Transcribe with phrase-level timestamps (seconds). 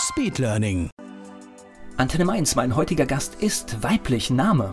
[0.00, 0.88] Speedlearning.
[1.98, 4.30] Antenne Mainz, mein heutiger Gast ist weiblich.
[4.30, 4.72] Name?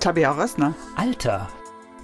[0.00, 1.48] Tabea Rössner, Alter?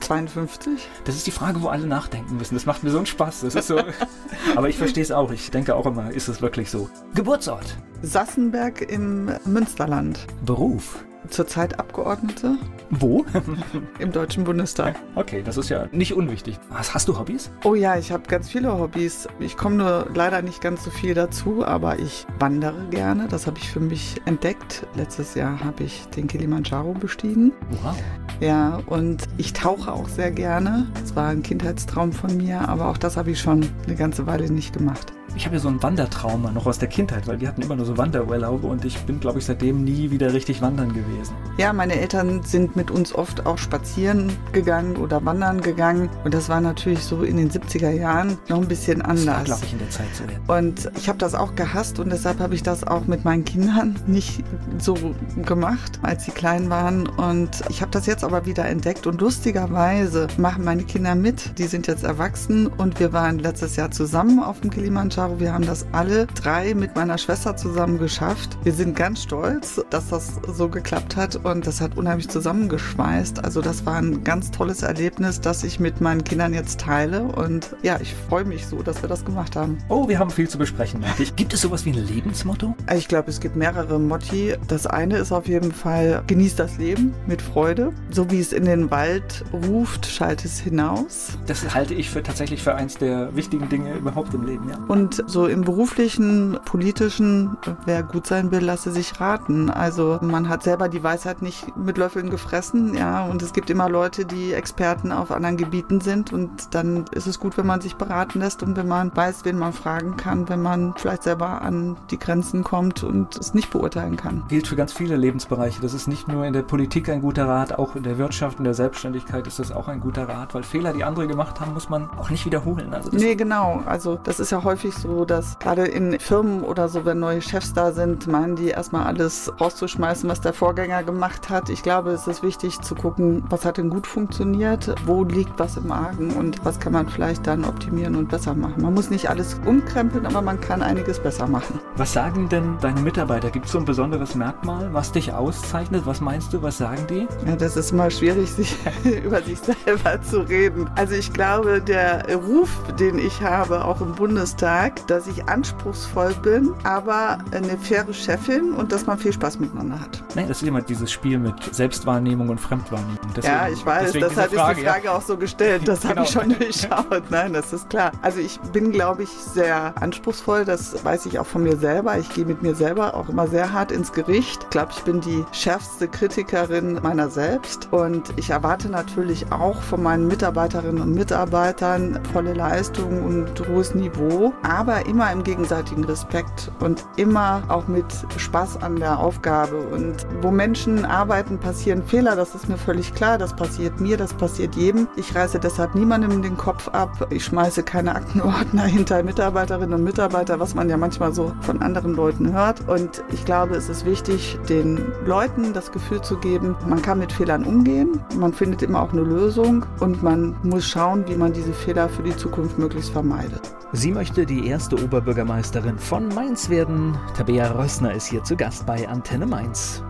[0.01, 0.89] 52.
[1.05, 2.55] Das ist die Frage, wo alle nachdenken müssen.
[2.55, 3.41] Das macht mir so einen Spaß.
[3.41, 3.81] Das ist so.
[4.57, 5.33] Aber ich verstehe es auch.
[5.33, 6.89] Ich denke auch immer, ist es wirklich so?
[7.15, 7.77] Geburtsort?
[8.03, 10.27] Sassenberg im Münsterland.
[10.47, 11.05] Beruf?
[11.29, 12.57] Zurzeit Abgeordnete
[12.91, 13.25] Wo?
[13.99, 14.97] im Deutschen Bundestag.
[15.15, 16.59] Okay, das ist ja nicht unwichtig.
[16.71, 17.51] Was hast du Hobbys?
[17.65, 19.29] Oh ja, ich habe ganz viele Hobbys.
[19.39, 23.29] Ich komme nur leider nicht ganz so viel dazu, aber ich wandere gerne.
[23.29, 24.87] Das habe ich für mich entdeckt.
[24.95, 27.53] Letztes Jahr habe ich den Kilimanjaro bestiegen.
[27.83, 27.97] Wow.
[28.41, 30.87] Ja, und ich tauche auch sehr gerne.
[31.01, 34.51] Das war ein Kindheitstraum von mir, aber auch das habe ich schon eine ganze Weile
[34.51, 35.13] nicht gemacht.
[35.37, 37.87] Ich habe ja so ein Wandertrauma noch aus der Kindheit, weil wir hatten immer nur
[37.87, 41.35] so Wanderurlaube und ich bin, glaube ich, seitdem nie wieder richtig wandern gewesen.
[41.57, 46.11] Ja, meine Eltern sind mit uns oft auch spazieren gegangen oder wandern gegangen.
[46.25, 49.45] Und das war natürlich so in den 70er Jahren noch ein bisschen anders.
[49.45, 50.25] glaube ich, in der Zeit so.
[50.25, 50.57] Ja.
[50.59, 53.97] Und ich habe das auch gehasst und deshalb habe ich das auch mit meinen Kindern
[54.07, 54.43] nicht
[54.79, 54.97] so
[55.45, 57.07] gemacht, als sie klein waren.
[57.07, 61.59] Und ich habe das jetzt aber wieder entdeckt und lustigerweise machen meine Kinder mit.
[61.59, 65.20] Die sind jetzt erwachsen und wir waren letztes Jahr zusammen auf dem Kilimanjaro.
[65.21, 68.57] Wir haben das alle drei mit meiner Schwester zusammen geschafft.
[68.65, 73.45] Wir sind ganz stolz, dass das so geklappt hat und das hat unheimlich zusammengeschweißt.
[73.45, 77.77] Also das war ein ganz tolles Erlebnis, das ich mit meinen Kindern jetzt teile und
[77.83, 79.77] ja, ich freue mich so, dass wir das gemacht haben.
[79.91, 81.01] Oh, wir haben viel zu besprechen.
[81.01, 81.37] merke ich.
[81.37, 82.75] Gibt es sowas wie ein Lebensmotto?
[82.97, 84.55] Ich glaube, es gibt mehrere Motti.
[84.69, 87.93] Das eine ist auf jeden Fall, genieß das Leben mit Freude.
[88.11, 91.37] So wie es in den Wald ruft, schalt es hinaus.
[91.47, 94.79] Das halte ich für tatsächlich für eins der wichtigen Dinge überhaupt im Leben, ja.
[94.89, 99.71] Und so im beruflichen, politischen, wer gut sein will, lasse sich raten.
[99.71, 103.25] Also man hat selber die Weisheit nicht mit Löffeln gefressen, ja.
[103.25, 106.33] Und es gibt immer Leute, die Experten auf anderen Gebieten sind.
[106.33, 109.59] Und dann ist es gut, wenn man sich beraten lässt und wenn man weiß, wen
[109.59, 114.17] man fragen kann, wenn man vielleicht selber an die Grenzen kommt und es nicht beurteilen
[114.17, 114.43] kann.
[114.49, 115.81] Gilt für ganz viele Lebensbereiche.
[115.81, 118.65] Das ist nicht nur in der Politik ein guter Rat, auch in der Wirtschaft, in
[118.65, 121.89] der Selbstständigkeit ist das auch ein guter Rat, weil Fehler, die andere gemacht haben, muss
[121.89, 122.93] man auch nicht wiederholen.
[122.95, 123.83] Also Nee, genau.
[123.87, 127.73] Also das ist ja häufig so, dass gerade in Firmen oder so, wenn neue Chefs
[127.73, 131.69] da sind, meinen die erstmal alles rauszuschmeißen, was der Vorgänger gemacht hat.
[131.69, 135.77] Ich glaube, es ist wichtig zu gucken, was hat denn gut funktioniert, wo liegt was
[135.77, 138.83] im Argen und was kann man vielleicht dann optimieren und besser machen.
[138.83, 141.81] Man muss nicht alles umkrempeln, aber man kann einiges besser machen.
[141.97, 143.51] Was sagen denn deine Mitarbeiter?
[143.51, 146.07] Gibt es so ein besonderes Merkmal, was dich auszeichnet?
[146.07, 146.63] Was meinst du?
[146.63, 147.27] Was sagen die?
[147.47, 148.77] Ja, das ist immer schwierig, sich
[149.25, 150.91] über sich selber zu reden.
[150.97, 156.73] Also ich glaube, der Ruf, den ich habe, auch im Bundestag, dass ich anspruchsvoll bin,
[156.85, 160.23] aber eine faire Chefin und dass man viel Spaß miteinander hat.
[160.35, 163.19] Nee, das ist immer dieses Spiel mit Selbstwahrnehmung und Fremdwahrnehmung.
[163.37, 165.13] Deswegen- ja, ich weiß, deshalb diese ist die Frage ja.
[165.13, 165.87] auch so gestellt.
[165.87, 166.23] Das habe Genau.
[166.27, 167.31] ich schon durchschaut.
[167.31, 168.13] Nein, das ist klar.
[168.23, 170.65] Also ich bin, glaube ich, sehr anspruchsvoll.
[170.65, 172.19] Das weiß ich auch von mir selber.
[172.19, 174.63] Ich gehe mit mir selber auch immer sehr hart ins Gericht.
[174.65, 177.89] Ich glaube, ich bin die schärfste Kritikerin meiner selbst.
[177.93, 184.53] Und ich erwarte natürlich auch von meinen Mitarbeiterinnen und Mitarbeitern volle Leistung und hohes Niveau.
[184.63, 189.77] Aber immer im gegenseitigen Respekt und immer auch mit Spaß an der Aufgabe.
[189.77, 192.35] Und wo Menschen arbeiten, passieren Fehler.
[192.37, 193.39] Das ist mir völlig klar.
[193.39, 195.07] Das passiert mir, das passiert jedem.
[195.17, 197.29] Ich reiße deshalb niemandem den Kopf ab.
[197.31, 202.15] Ich schmeiße keine Aktenordner hinter Mitarbeiterinnen und Mitarbeiter, was man ja manchmal so von anderen
[202.15, 202.89] Leuten hört.
[202.89, 207.33] Und ich glaube, es ist wichtig, den Leuten das Gefühl zu geben, man kann mit
[207.33, 208.21] Fehlern umgehen.
[208.37, 212.23] Man findet immer auch eine Lösung und man muss schauen, wie man diese Fehler für
[212.23, 213.61] die Zukunft möglichst vermeidet.
[213.93, 217.19] Sie möchte die erste Oberbürgermeisterin von Mainz werden.
[217.37, 220.01] Tabea Rössner ist hier zu Gast bei Antenne Mainz.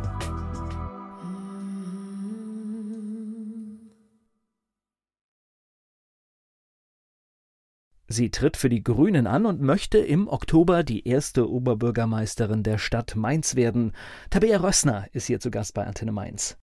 [8.07, 13.17] Sie tritt für die Grünen an und möchte im Oktober die erste Oberbürgermeisterin der Stadt
[13.17, 13.93] Mainz werden.
[14.29, 16.60] Tabea Rössner ist hier zu Gast bei Antenne Mainz.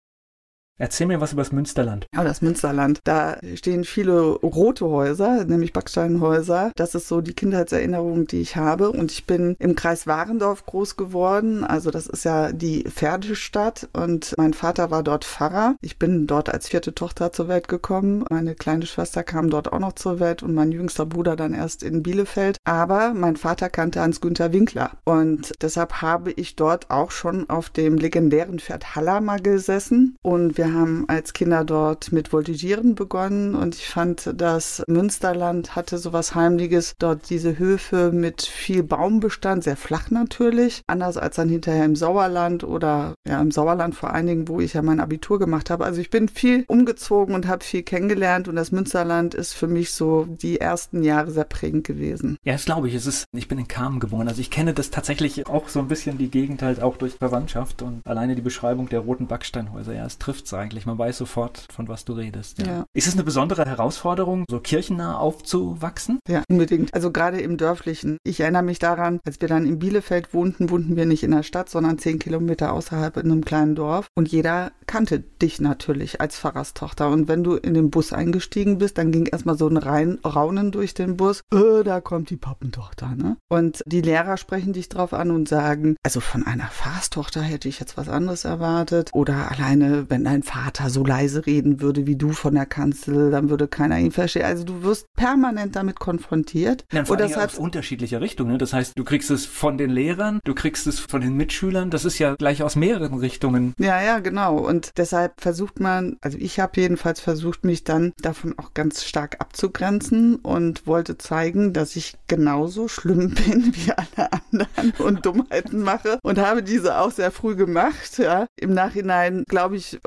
[0.78, 2.06] Erzähl mir was über das Münsterland.
[2.14, 3.00] Ja, das Münsterland.
[3.04, 6.72] Da stehen viele rote Häuser, nämlich Backsteinhäuser.
[6.76, 8.90] Das ist so die Kindheitserinnerung, die ich habe.
[8.90, 11.64] Und ich bin im Kreis Warendorf groß geworden.
[11.64, 13.88] Also das ist ja die Pferdestadt.
[13.94, 15.76] Und mein Vater war dort Pfarrer.
[15.80, 18.24] Ich bin dort als vierte Tochter zur Welt gekommen.
[18.28, 21.82] Meine kleine Schwester kam dort auch noch zur Welt und mein jüngster Bruder dann erst
[21.82, 22.58] in Bielefeld.
[22.64, 24.90] Aber mein Vater kannte Hans-Günther Winkler.
[25.04, 30.16] Und deshalb habe ich dort auch schon auf dem legendären Pferd Hallammer gesessen.
[30.22, 33.54] Und wir haben als Kinder dort mit Voltigieren begonnen.
[33.54, 36.94] Und ich fand, das Münsterland hatte so was Heimliches.
[36.98, 40.82] Dort diese Höfe mit viel Baumbestand, sehr flach natürlich.
[40.86, 44.74] Anders als dann hinterher im Sauerland oder ja im Sauerland vor allen Dingen, wo ich
[44.74, 45.84] ja mein Abitur gemacht habe.
[45.84, 48.48] Also ich bin viel umgezogen und habe viel kennengelernt.
[48.48, 52.36] Und das Münsterland ist für mich so die ersten Jahre sehr prägend gewesen.
[52.44, 52.94] Ja, das glaube ich.
[52.94, 54.28] Es ist, ich bin in Kamen geboren.
[54.28, 57.82] Also ich kenne das tatsächlich auch so ein bisschen die Gegend halt auch durch Verwandtschaft
[57.82, 59.94] und alleine die Beschreibung der roten Backsteinhäuser.
[59.94, 60.86] Ja, es trifft eigentlich.
[60.86, 62.58] Man weiß sofort, von was du redest.
[62.58, 62.66] Ja.
[62.66, 62.84] ja.
[62.94, 66.18] Ist es eine besondere Herausforderung, so kirchennah aufzuwachsen?
[66.28, 66.94] Ja, unbedingt.
[66.94, 68.18] Also gerade im Dörflichen.
[68.24, 71.42] Ich erinnere mich daran, als wir dann in Bielefeld wohnten, wohnten wir nicht in der
[71.42, 74.08] Stadt, sondern zehn Kilometer außerhalb in einem kleinen Dorf.
[74.14, 77.08] Und jeder kannte dich natürlich als Pfarrerstochter.
[77.08, 80.70] Und wenn du in den Bus eingestiegen bist, dann ging erstmal so ein Rein Raunen
[80.70, 81.42] durch den Bus.
[81.52, 83.36] Äh, da kommt die Pappentochter, ne?
[83.48, 87.80] Und die Lehrer sprechen dich drauf an und sagen, also von einer Pfarrerstochter hätte ich
[87.80, 89.10] jetzt was anderes erwartet.
[89.12, 93.50] Oder alleine, wenn dein Vater so leise reden würde wie du von der Kanzel, dann
[93.50, 94.44] würde keiner ihn verstehen.
[94.44, 96.84] Also du wirst permanent damit konfrontiert.
[96.92, 98.52] Ja, und das hat unterschiedliche Richtungen.
[98.52, 98.58] Ne?
[98.58, 101.90] Das heißt, du kriegst es von den Lehrern, du kriegst es von den Mitschülern.
[101.90, 103.74] Das ist ja gleich aus mehreren Richtungen.
[103.78, 104.56] Ja, ja, genau.
[104.58, 109.36] Und deshalb versucht man, also ich habe jedenfalls versucht, mich dann davon auch ganz stark
[109.40, 116.20] abzugrenzen und wollte zeigen, dass ich genauso schlimm bin wie alle anderen und Dummheiten mache
[116.22, 118.18] und habe diese auch sehr früh gemacht.
[118.18, 118.46] Ja.
[118.56, 119.98] Im Nachhinein glaube ich.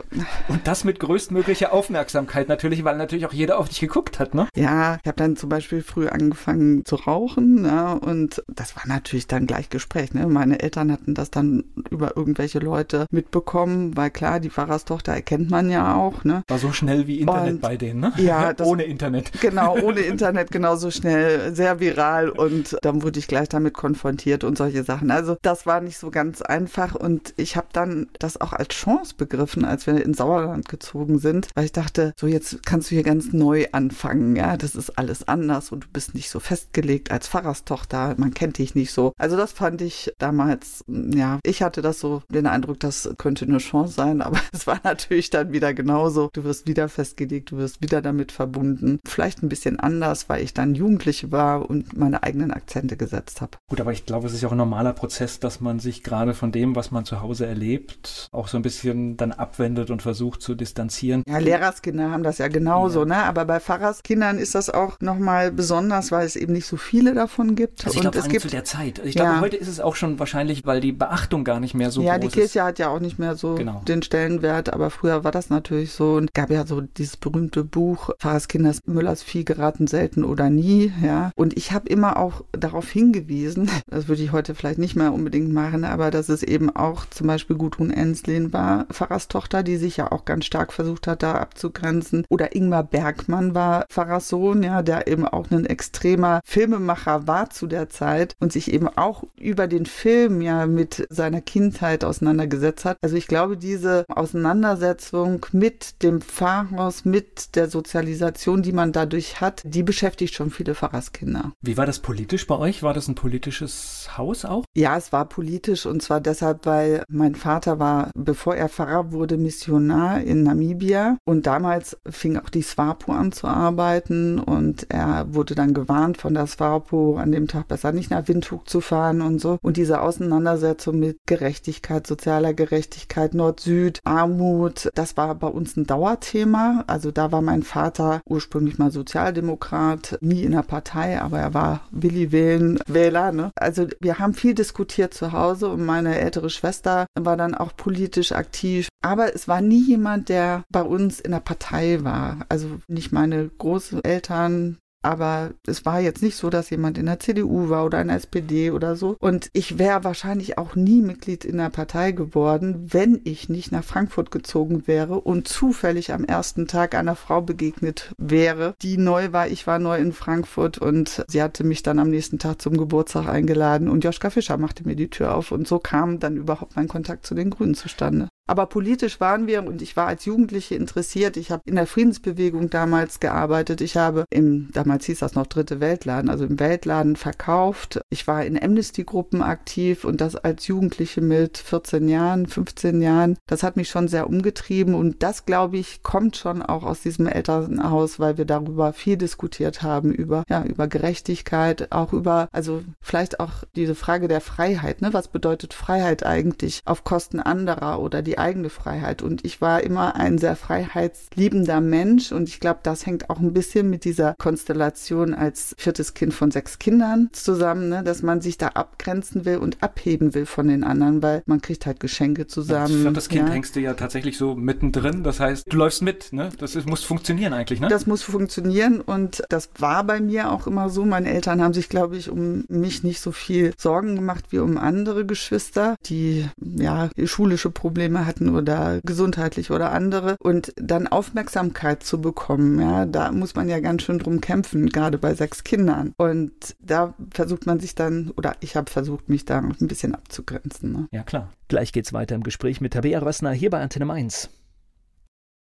[0.47, 4.47] Und das mit größtmöglicher Aufmerksamkeit natürlich, weil natürlich auch jeder auf dich geguckt hat, ne?
[4.55, 9.27] Ja, ich habe dann zum Beispiel früh angefangen zu rauchen ja, und das war natürlich
[9.27, 10.13] dann gleich Gespräch.
[10.13, 10.27] Ne?
[10.27, 15.69] Meine Eltern hatten das dann über irgendwelche Leute mitbekommen, weil klar, die Pfarrerstochter erkennt man
[15.69, 16.23] ja auch.
[16.23, 16.43] Ne?
[16.47, 18.13] War so schnell wie Internet und, bei denen, ne?
[18.17, 19.31] Ja, das, ohne Internet.
[19.41, 24.57] Genau, ohne Internet genauso schnell, sehr viral und dann wurde ich gleich damit konfrontiert und
[24.57, 25.11] solche Sachen.
[25.11, 29.15] Also das war nicht so ganz einfach und ich habe dann das auch als Chance
[29.17, 33.03] begriffen, als wir ins Sauerland gezogen sind, weil ich dachte, so jetzt kannst du hier
[33.03, 37.29] ganz neu anfangen, ja, das ist alles anders und du bist nicht so festgelegt als
[37.29, 39.13] Pfarrerstochter, man kennt dich nicht so.
[39.17, 43.59] Also das fand ich damals, ja, ich hatte das so den Eindruck, das könnte eine
[43.59, 46.29] Chance sein, aber es war natürlich dann wieder genauso.
[46.33, 48.99] Du wirst wieder festgelegt, du wirst wieder damit verbunden.
[49.05, 53.57] Vielleicht ein bisschen anders, weil ich dann Jugendliche war und meine eigenen Akzente gesetzt habe.
[53.69, 56.33] Gut, aber ich glaube, es ist ja auch ein normaler Prozess, dass man sich gerade
[56.33, 60.41] von dem, was man zu Hause erlebt, auch so ein bisschen dann abwendet und versucht
[60.41, 61.21] zu distanzieren.
[61.27, 63.05] Ja, Lehrerskinder haben das ja genauso, ja.
[63.05, 63.15] ne?
[63.25, 67.53] Aber bei Pfarrerskindern ist das auch nochmal besonders, weil es eben nicht so viele davon
[67.53, 67.85] gibt.
[67.85, 68.99] Also ich glaube, es gibt zu der Zeit.
[69.05, 72.01] Ich glaube, heute ist es auch schon wahrscheinlich, weil die Beachtung gar nicht mehr so
[72.01, 72.23] ja, groß ist.
[72.23, 73.83] Ja, die Kirche hat ja auch nicht mehr so genau.
[73.87, 78.09] den Stellenwert, aber früher war das natürlich so und gab ja so dieses berühmte Buch
[78.17, 81.31] Pfarrerskinders Müllers Vieh geraten selten oder nie, ja.
[81.35, 85.53] Und ich habe immer auch darauf hingewiesen, das würde ich heute vielleicht nicht mehr unbedingt
[85.53, 90.11] machen, aber dass es eben auch zum Beispiel Gudrun Enslin war, Pfarrerstochter, die sich ja
[90.11, 92.25] auch ganz stark versucht hat, da abzugrenzen.
[92.29, 97.89] Oder Ingmar Bergmann war Pfarrerssohn, ja, der eben auch ein extremer Filmemacher war zu der
[97.89, 102.97] Zeit und sich eben auch über den Film ja mit seiner Kindheit auseinandergesetzt hat.
[103.01, 109.61] Also ich glaube, diese Auseinandersetzung mit dem Pfarrhaus, mit der Sozialisation, die man dadurch hat,
[109.65, 111.51] die beschäftigt schon viele Pfarrerskinder.
[111.61, 112.83] Wie war das politisch bei euch?
[112.83, 114.63] War das ein politisches Haus auch?
[114.75, 119.37] Ja, es war politisch und zwar deshalb, weil mein Vater war, bevor er Pfarrer wurde,
[119.79, 125.55] Missionar in Namibia und damals fing auch die SWAPO an zu arbeiten und er wurde
[125.55, 129.39] dann gewarnt von der SWAPO, an dem Tag besser nicht nach Windhoek zu fahren und
[129.39, 129.57] so.
[129.61, 136.83] Und diese Auseinandersetzung mit Gerechtigkeit, sozialer Gerechtigkeit, Nord-Süd, Armut, das war bei uns ein Dauerthema.
[136.87, 141.81] Also da war mein Vater ursprünglich mal Sozialdemokrat, nie in der Partei, aber er war
[141.91, 143.31] Willi Wählen Wähler.
[143.31, 143.51] Ne?
[143.55, 148.31] Also wir haben viel diskutiert zu Hause und meine ältere Schwester war dann auch politisch
[148.31, 148.89] aktiv.
[149.01, 152.45] Aber es war nie jemand, der bei uns in der Partei war.
[152.49, 157.69] Also nicht meine Großeltern, aber es war jetzt nicht so, dass jemand in der CDU
[157.69, 159.15] war oder in der SPD oder so.
[159.19, 163.83] Und ich wäre wahrscheinlich auch nie Mitglied in der Partei geworden, wenn ich nicht nach
[163.83, 169.47] Frankfurt gezogen wäre und zufällig am ersten Tag einer Frau begegnet wäre, die neu war.
[169.47, 173.27] Ich war neu in Frankfurt und sie hatte mich dann am nächsten Tag zum Geburtstag
[173.27, 175.53] eingeladen und Joschka Fischer machte mir die Tür auf.
[175.53, 178.27] Und so kam dann überhaupt mein Kontakt zu den Grünen zustande.
[178.49, 181.37] Aber politisch waren wir und ich war als Jugendliche interessiert.
[181.37, 183.79] Ich habe in der Friedensbewegung damals gearbeitet.
[183.79, 188.01] Ich habe im, damals hieß das noch Dritte Weltladen, also im Weltladen verkauft.
[188.09, 193.37] Ich war in Amnesty-Gruppen aktiv und das als Jugendliche mit 14 Jahren, 15 Jahren.
[193.45, 197.27] Das hat mich schon sehr umgetrieben und das, glaube ich, kommt schon auch aus diesem
[197.27, 203.39] Elternhaus, weil wir darüber viel diskutiert haben, über, ja, über Gerechtigkeit, auch über, also vielleicht
[203.39, 205.13] auch diese Frage der Freiheit, ne?
[205.13, 209.21] Was bedeutet Freiheit eigentlich auf Kosten anderer oder die eigene Freiheit?
[209.21, 213.53] Und ich war immer ein sehr freiheitsliebender Mensch und ich glaube, das hängt auch ein
[213.53, 218.03] bisschen mit dieser Konstellation als viertes Kind von sechs Kindern zusammen, ne?
[218.03, 221.85] dass man sich da abgrenzen will und abheben will von den anderen, weil man kriegt
[221.85, 222.93] halt Geschenke zusammen.
[222.93, 223.53] Als viertes Kind ja.
[223.53, 226.49] hängst du ja tatsächlich so mittendrin, das heißt, du läufst mit, ne?
[226.57, 227.87] Das ist, muss funktionieren eigentlich, ne?
[227.87, 231.05] Das muss funktionieren und das war bei mir auch immer so.
[231.05, 234.77] Meine Eltern haben sich, glaube ich, um mich nicht so viel Sorgen gemacht wie um
[234.77, 242.21] andere Geschwister, die ja schulische Probleme hatten oder gesundheitlich oder andere und dann Aufmerksamkeit zu
[242.21, 246.13] bekommen, ja, da muss man ja ganz schön drum kämpfen, gerade bei sechs Kindern.
[246.17, 250.91] Und da versucht man sich dann, oder ich habe versucht, mich da ein bisschen abzugrenzen.
[250.91, 251.07] Ne?
[251.11, 251.51] Ja, klar.
[251.67, 254.49] Gleich geht's weiter im Gespräch mit Tabea Rössner hier bei Antenne Mainz.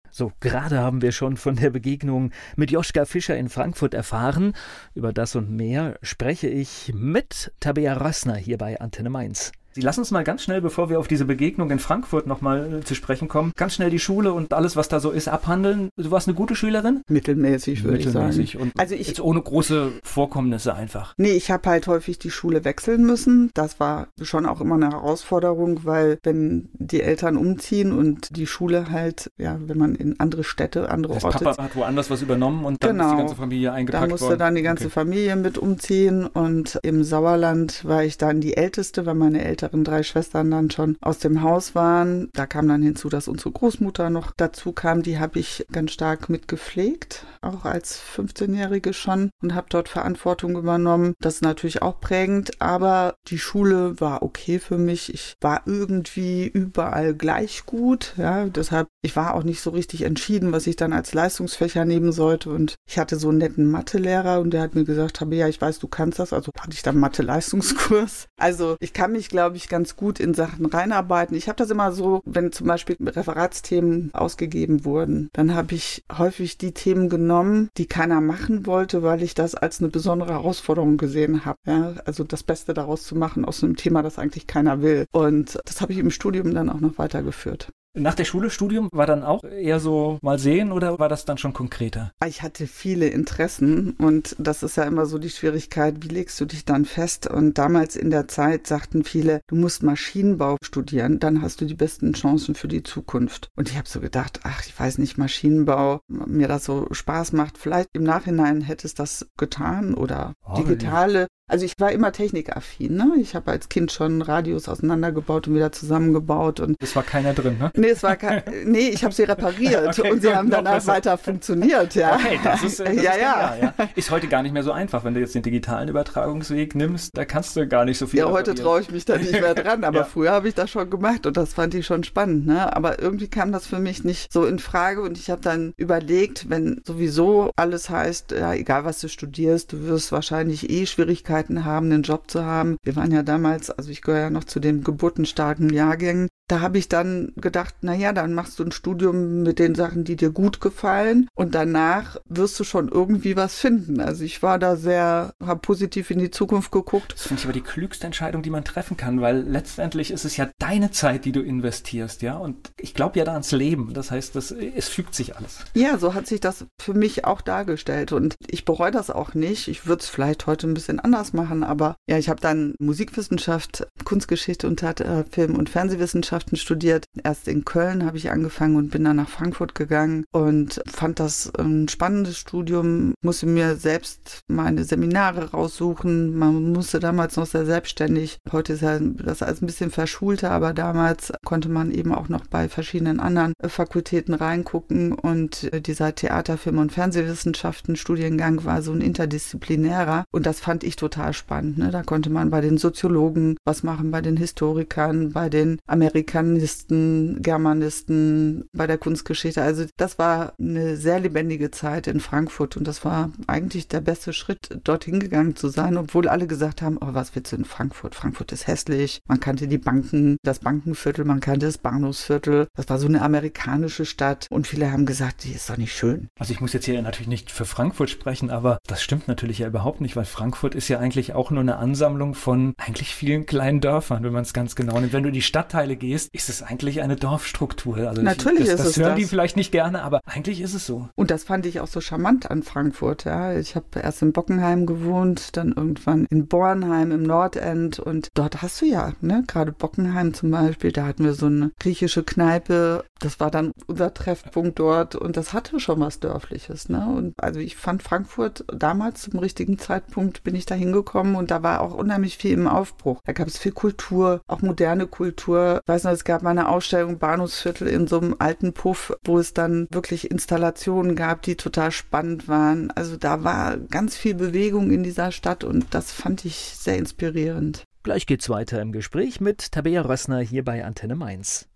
[0.09, 4.53] So, gerade haben wir schon von der Begegnung mit Joschka Fischer in Frankfurt erfahren.
[4.95, 9.51] Über das und mehr spreche ich mit Tabea Rössner hier bei Antenne Mainz.
[9.77, 12.83] Sie lassen uns mal ganz schnell, bevor wir auf diese Begegnung in Frankfurt nochmal äh,
[12.83, 15.89] zu sprechen kommen, ganz schnell die Schule und alles, was da so ist, abhandeln.
[15.97, 17.03] Du warst eine gute Schülerin?
[17.07, 18.43] Mittelmäßig, würde ich sagen.
[18.57, 21.13] Und also ich, jetzt ohne große Vorkommnisse einfach.
[21.17, 23.51] Nee, ich habe halt häufig die Schule wechseln müssen.
[23.53, 28.89] Das war schon auch immer eine Herausforderung, weil wenn die Eltern umziehen und die Schule
[28.89, 31.43] halt, ja, wenn man in andere Städte, andere das Orte...
[31.43, 34.25] Papa hat woanders was übernommen und dann genau, ist die ganze Familie eingepackt Da musste
[34.29, 34.39] worden.
[34.39, 34.93] dann die ganze okay.
[34.93, 39.83] Familie mit umziehen und im Sauerland war ich dann die Älteste, weil meine Eltern älteren
[39.83, 42.29] drei Schwestern dann schon aus dem Haus waren.
[42.33, 45.03] Da kam dann hinzu, dass unsere Großmutter noch dazu kam.
[45.03, 51.13] Die habe ich ganz stark mitgepflegt, auch als 15-Jährige schon und habe dort Verantwortung übernommen.
[51.19, 55.13] Das ist natürlich auch prägend, aber die Schule war okay für mich.
[55.13, 58.13] Ich war irgendwie überall gleich gut.
[58.17, 62.11] Ja, deshalb, ich war auch nicht so richtig entschieden, was ich dann als Leistungsfächer nehmen
[62.11, 62.49] sollte.
[62.51, 65.79] Und ich hatte so einen netten Mathelehrer und der hat mir gesagt, ja, ich weiß,
[65.79, 66.31] du kannst das.
[66.31, 68.27] Also hatte ich dann Mathe-Leistungskurs.
[68.39, 71.37] Also ich kann mich, glaube ich, ganz gut in Sachen reinarbeiten.
[71.37, 76.57] Ich habe das immer so, wenn zum Beispiel Referatsthemen ausgegeben wurden, dann habe ich häufig
[76.57, 81.45] die Themen genommen, die keiner machen wollte, weil ich das als eine besondere Herausforderung gesehen
[81.45, 81.57] habe.
[81.65, 81.93] Ja?
[82.05, 85.05] Also das Beste daraus zu machen aus einem Thema, das eigentlich keiner will.
[85.11, 87.69] Und das habe ich im Studium dann auch noch weitergeführt.
[87.97, 91.37] Nach der Schule, Studium war dann auch eher so mal sehen oder war das dann
[91.37, 92.11] schon konkreter?
[92.25, 96.45] Ich hatte viele Interessen und das ist ja immer so die Schwierigkeit, wie legst du
[96.45, 97.27] dich dann fest?
[97.27, 101.73] Und damals in der Zeit sagten viele, du musst Maschinenbau studieren, dann hast du die
[101.73, 103.49] besten Chancen für die Zukunft.
[103.55, 107.57] Und ich habe so gedacht, ach, ich weiß nicht, Maschinenbau, mir das so Spaß macht.
[107.57, 112.93] Vielleicht im Nachhinein hätte es das getan oder oh, digitale also ich war immer technikaffin,
[112.93, 113.13] ne?
[113.21, 117.57] Ich habe als Kind schon Radios auseinandergebaut und wieder zusammengebaut und es war keiner drin,
[117.57, 117.71] ne?
[117.73, 120.91] Nee, es war kein, nee, ich habe sie repariert okay, und sie haben danach besser.
[120.91, 122.15] weiter funktioniert, ja.
[122.15, 123.55] Okay, das ist, das ja, ist, ja.
[123.61, 123.73] ja.
[123.95, 127.23] ist heute gar nicht mehr so einfach, wenn du jetzt den digitalen Übertragungsweg nimmst, da
[127.23, 128.19] kannst du gar nicht so viel.
[128.19, 130.03] Ja, heute traue ich mich da nicht mehr dran, aber ja.
[130.03, 132.75] früher habe ich das schon gemacht und das fand ich schon spannend, ne?
[132.75, 136.49] Aber irgendwie kam das für mich nicht so in Frage und ich habe dann überlegt,
[136.49, 141.65] wenn sowieso alles heißt, ja, egal was du studierst, du wirst wahrscheinlich eh Schwierigkeiten Möglichkeiten
[141.65, 142.77] haben, einen Job zu haben.
[142.83, 146.77] Wir waren ja damals, also ich gehöre ja noch zu den geburtenstarken Jahrgängen, da habe
[146.77, 150.31] ich dann gedacht, na ja, dann machst du ein Studium mit den Sachen, die dir
[150.31, 153.99] gut gefallen und danach wirst du schon irgendwie was finden.
[153.99, 157.13] Also ich war da sehr, habe positiv in die Zukunft geguckt.
[157.13, 160.37] Das finde ich aber die klügste Entscheidung, die man treffen kann, weil letztendlich ist es
[160.37, 162.37] ja deine Zeit, die du investierst, ja.
[162.37, 163.93] Und ich glaube ja da ans Leben.
[163.93, 165.59] Das heißt, das, es fügt sich alles.
[165.73, 169.67] Ja, so hat sich das für mich auch dargestellt und ich bereue das auch nicht.
[169.67, 173.87] Ich würde es vielleicht heute ein bisschen anders machen, aber ja, ich habe dann Musikwissenschaft,
[174.05, 177.05] Kunstgeschichte und äh, Film- und Fernsehwissenschaft Wissenschaften studiert.
[177.23, 181.51] Erst in Köln habe ich angefangen und bin dann nach Frankfurt gegangen und fand das
[181.55, 183.13] ein spannendes Studium.
[183.23, 186.37] Musste mir selbst meine Seminare raussuchen.
[186.37, 188.37] Man musste damals noch sehr selbstständig.
[188.51, 192.69] Heute ist das alles ein bisschen verschulter, aber damals konnte man eben auch noch bei
[192.69, 200.25] verschiedenen anderen Fakultäten reingucken und dieser Theater, Film und Fernsehwissenschaften Studiengang war so ein interdisziplinärer
[200.31, 201.79] und das fand ich total spannend.
[201.79, 201.89] Ne?
[201.89, 207.41] Da konnte man bei den Soziologen was machen, bei den Historikern, bei den Amerikanern Amerikanisten,
[207.41, 209.61] Germanisten bei der Kunstgeschichte.
[209.61, 214.33] Also das war eine sehr lebendige Zeit in Frankfurt und das war eigentlich der beste
[214.33, 218.13] Schritt, dorthin gegangen zu sein, obwohl alle gesagt haben, oh, was willst du in Frankfurt?
[218.13, 219.21] Frankfurt ist hässlich.
[219.27, 222.67] Man kannte die Banken, das Bankenviertel, man kannte das Bahnhofsviertel.
[222.75, 226.27] Das war so eine amerikanische Stadt und viele haben gesagt, die ist doch nicht schön.
[226.39, 229.67] Also ich muss jetzt hier natürlich nicht für Frankfurt sprechen, aber das stimmt natürlich ja
[229.67, 233.79] überhaupt nicht, weil Frankfurt ist ja eigentlich auch nur eine Ansammlung von eigentlich vielen kleinen
[233.79, 235.13] Dörfern, wenn man es ganz genau nimmt.
[235.13, 237.97] Wenn du in die Stadtteile gehst, ist es eigentlich eine Dorfstruktur.
[237.97, 239.19] Also natürlich ich, das, ist das es hören das.
[239.19, 241.09] die vielleicht nicht gerne, aber eigentlich ist es so.
[241.15, 243.25] Und das fand ich auch so charmant an Frankfurt.
[243.25, 243.57] Ja.
[243.57, 248.81] Ich habe erst in Bockenheim gewohnt, dann irgendwann in Bornheim im Nordend und dort hast
[248.81, 253.03] du ja, ne, gerade Bockenheim zum Beispiel, da hatten wir so eine griechische Kneipe.
[253.19, 256.89] Das war dann unser Treffpunkt dort und das hatte schon was Dörfliches.
[256.89, 257.07] Ne?
[257.07, 261.63] Und also ich fand Frankfurt damals zum richtigen Zeitpunkt bin ich da hingekommen und da
[261.63, 263.21] war auch unheimlich viel im Aufbruch.
[263.25, 265.81] Da gab es viel Kultur, auch moderne Kultur.
[265.83, 269.37] Ich weiß noch, es gab mal eine Ausstellung Bahnhofsviertel in so einem alten Puff, wo
[269.39, 272.91] es dann wirklich Installationen gab, die total spannend waren.
[272.91, 277.83] Also da war ganz viel Bewegung in dieser Stadt und das fand ich sehr inspirierend.
[278.03, 281.67] Gleich geht's weiter im Gespräch mit Tabea Rössner hier bei Antenne Mainz.